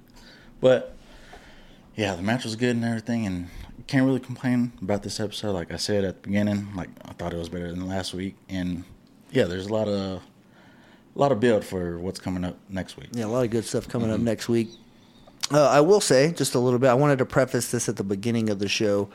[0.61, 0.95] But
[1.95, 3.47] yeah, the match was good and everything, and
[3.87, 5.51] can't really complain about this episode.
[5.51, 8.35] Like I said at the beginning, like I thought it was better than last week,
[8.49, 8.83] and
[9.31, 10.21] yeah, there's a lot of
[11.15, 13.09] a lot of build for what's coming up next week.
[13.11, 14.15] Yeah, a lot of good stuff coming mm-hmm.
[14.15, 14.69] up next week.
[15.51, 16.87] Uh, I will say just a little bit.
[16.87, 19.09] I wanted to preface this at the beginning of the show,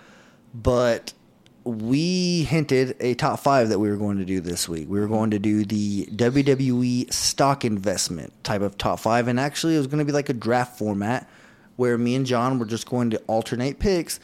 [0.55, 1.13] but
[1.65, 4.89] we hinted a top five that we were going to do this week.
[4.89, 9.75] We were going to do the WWE stock investment type of top five, and actually,
[9.75, 11.29] it was going to be like a draft format
[11.77, 14.21] where me and John were just going to alternate picks,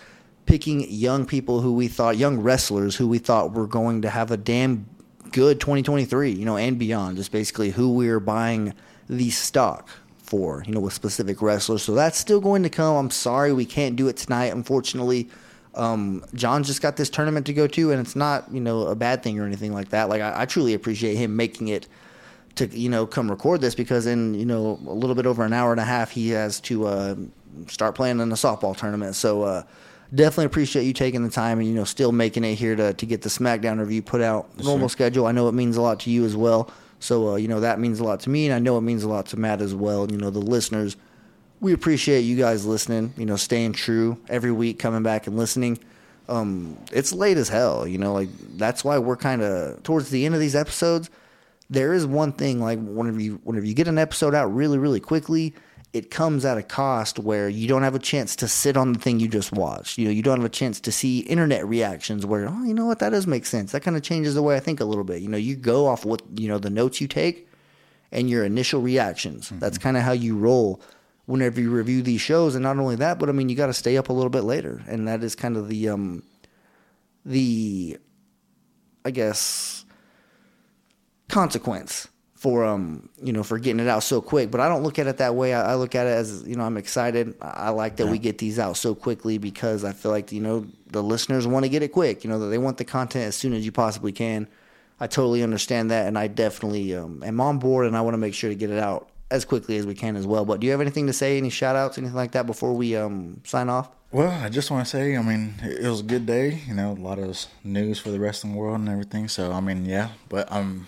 [0.47, 4.30] picking young people who we thought, young wrestlers who we thought were going to have
[4.30, 4.86] a damn
[5.30, 7.16] good 2023, you know, and beyond.
[7.16, 8.74] Just basically who we're buying
[9.09, 9.88] the stock
[10.18, 11.82] for, you know, with specific wrestlers.
[11.82, 12.97] So that's still going to come.
[12.97, 15.28] I'm sorry we can't do it tonight, unfortunately.
[15.74, 18.95] Um, John just got this tournament to go to, and it's not, you know, a
[18.95, 20.09] bad thing or anything like that.
[20.09, 21.88] Like I, I truly appreciate him making it
[22.57, 25.53] to, you know, come record this because in, you know, a little bit over an
[25.53, 27.14] hour and a half, he has to uh,
[27.68, 29.14] start playing in a softball tournament.
[29.14, 29.62] So uh,
[30.14, 33.06] definitely appreciate you taking the time and you know still making it here to to
[33.06, 34.92] get the SmackDown review put out yes, normal sir.
[34.92, 35.26] schedule.
[35.26, 36.70] I know it means a lot to you as well.
[37.00, 39.02] So uh, you know that means a lot to me, and I know it means
[39.02, 40.10] a lot to Matt as well.
[40.10, 40.96] You know the listeners,
[41.60, 43.12] we appreciate you guys listening.
[43.16, 45.78] You know, staying true every week, coming back and listening.
[46.28, 47.86] Um, it's late as hell.
[47.86, 51.10] You know, like that's why we're kind of towards the end of these episodes.
[51.68, 55.00] There is one thing like whenever you whenever you get an episode out really really
[55.00, 55.54] quickly
[55.93, 58.99] it comes at a cost where you don't have a chance to sit on the
[58.99, 59.99] thing you just watched.
[59.99, 62.86] You know, you don't have a chance to see internet reactions where, oh, you know
[62.86, 63.72] what, that does make sense.
[63.72, 65.20] That kind of changes the way I think a little bit.
[65.20, 67.47] You know, you go off what, you know, the notes you take
[68.11, 69.47] and your initial reactions.
[69.47, 69.59] Mm-hmm.
[69.59, 70.80] That's kind of how you roll
[71.26, 72.55] whenever you review these shows.
[72.55, 74.45] And not only that, but I mean, you got to stay up a little bit
[74.45, 74.82] later.
[74.88, 76.22] And that is kind of the, um,
[77.26, 77.99] the,
[79.05, 79.84] I guess,
[81.28, 82.09] consequence
[82.43, 84.51] for um you know for getting it out so quick.
[84.51, 85.55] But I don't look at it that way.
[85.55, 87.36] I, I look at it as you know I'm excited.
[87.40, 88.11] I like that yeah.
[88.11, 91.64] we get these out so quickly because I feel like you know the listeners want
[91.64, 92.24] to get it quick.
[92.24, 94.49] You know they want the content as soon as you possibly can.
[94.99, 98.18] I totally understand that, and I definitely um, am on board, and I want to
[98.18, 100.45] make sure to get it out as quickly as we can as well.
[100.45, 101.38] But do you have anything to say?
[101.38, 103.88] Any shout outs, anything like that before we um, sign off?
[104.11, 106.61] Well, I just want to say, I mean, it was a good day.
[106.66, 109.28] You know, a lot of news for the wrestling world and everything.
[109.28, 110.86] So, I mean, yeah, but I'm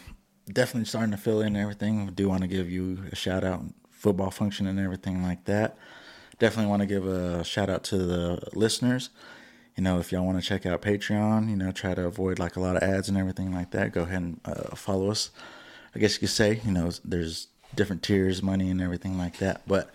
[0.53, 2.09] definitely starting to fill in everything.
[2.09, 5.76] I do want to give you a shout out, football function and everything like that.
[6.38, 9.11] Definitely want to give a shout out to the listeners.
[9.76, 12.57] You know, if y'all want to check out Patreon, you know, try to avoid like
[12.57, 15.30] a lot of ads and everything like that, go ahead and uh, follow us.
[15.95, 19.62] I guess you could say, you know, there's different tiers, money, and everything like that.
[19.66, 19.90] But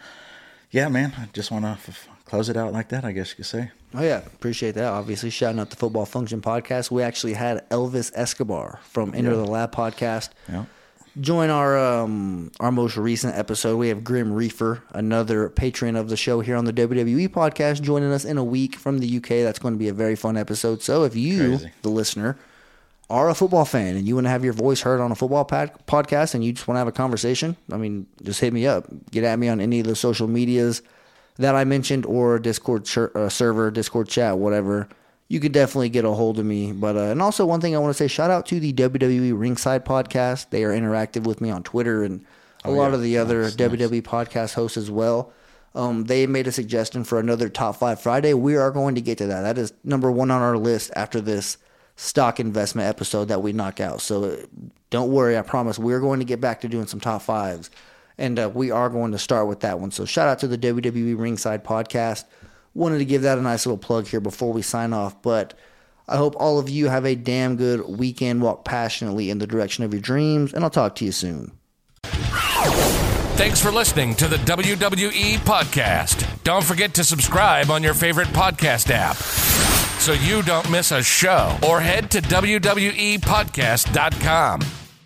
[0.71, 3.05] yeah, man, I just want to f- close it out like that.
[3.05, 3.71] I guess you could say.
[3.93, 4.85] Oh yeah, appreciate that.
[4.91, 6.91] Obviously, shouting out the Football Function podcast.
[6.91, 10.65] We actually had Elvis Escobar from Enter the Lab podcast Yeah.
[11.19, 13.77] join our um, our most recent episode.
[13.77, 18.11] We have Grim Reefer, another patron of the show here on the WWE podcast, joining
[18.11, 19.27] us in a week from the UK.
[19.43, 20.83] That's going to be a very fun episode.
[20.83, 21.71] So if you, Crazy.
[21.81, 22.37] the listener,
[23.09, 25.43] are a football fan and you want to have your voice heard on a football
[25.45, 28.67] pad- podcast and you just want to have a conversation, I mean, just hit me
[28.67, 28.85] up.
[29.09, 30.83] Get at me on any of the social medias
[31.39, 34.87] that I mentioned or Discord cher- uh, server, Discord chat, whatever.
[35.29, 36.71] You could definitely get a hold of me.
[36.71, 39.39] But uh, and also one thing I want to say, shout out to the WWE
[39.39, 40.49] Ringside podcast.
[40.51, 42.25] They are interactive with me on Twitter and
[42.63, 42.95] a lot yeah.
[42.95, 43.69] of the other Nice, nice.
[43.69, 45.31] WWE podcast hosts as well.
[45.75, 48.33] Um, they made a suggestion for another top five Friday.
[48.33, 49.41] We are going to get to that.
[49.41, 51.57] That is number one on our list after this
[51.95, 54.01] stock investment episode that we knock out.
[54.01, 54.35] So uh,
[54.89, 57.69] don't worry, I promise we're going to get back to doing some top fives,
[58.19, 59.89] and uh, we are going to start with that one.
[59.89, 62.25] So shout out to the WWE Ringside podcast.
[62.75, 65.55] Wanted to give that a nice little plug here before we sign off, but.
[66.11, 68.41] I hope all of you have a damn good weekend.
[68.41, 71.51] Walk passionately in the direction of your dreams, and I'll talk to you soon.
[73.39, 76.27] Thanks for listening to the WWE Podcast.
[76.43, 79.15] Don't forget to subscribe on your favorite podcast app
[79.99, 84.88] so you don't miss a show or head to WWEpodcast.com.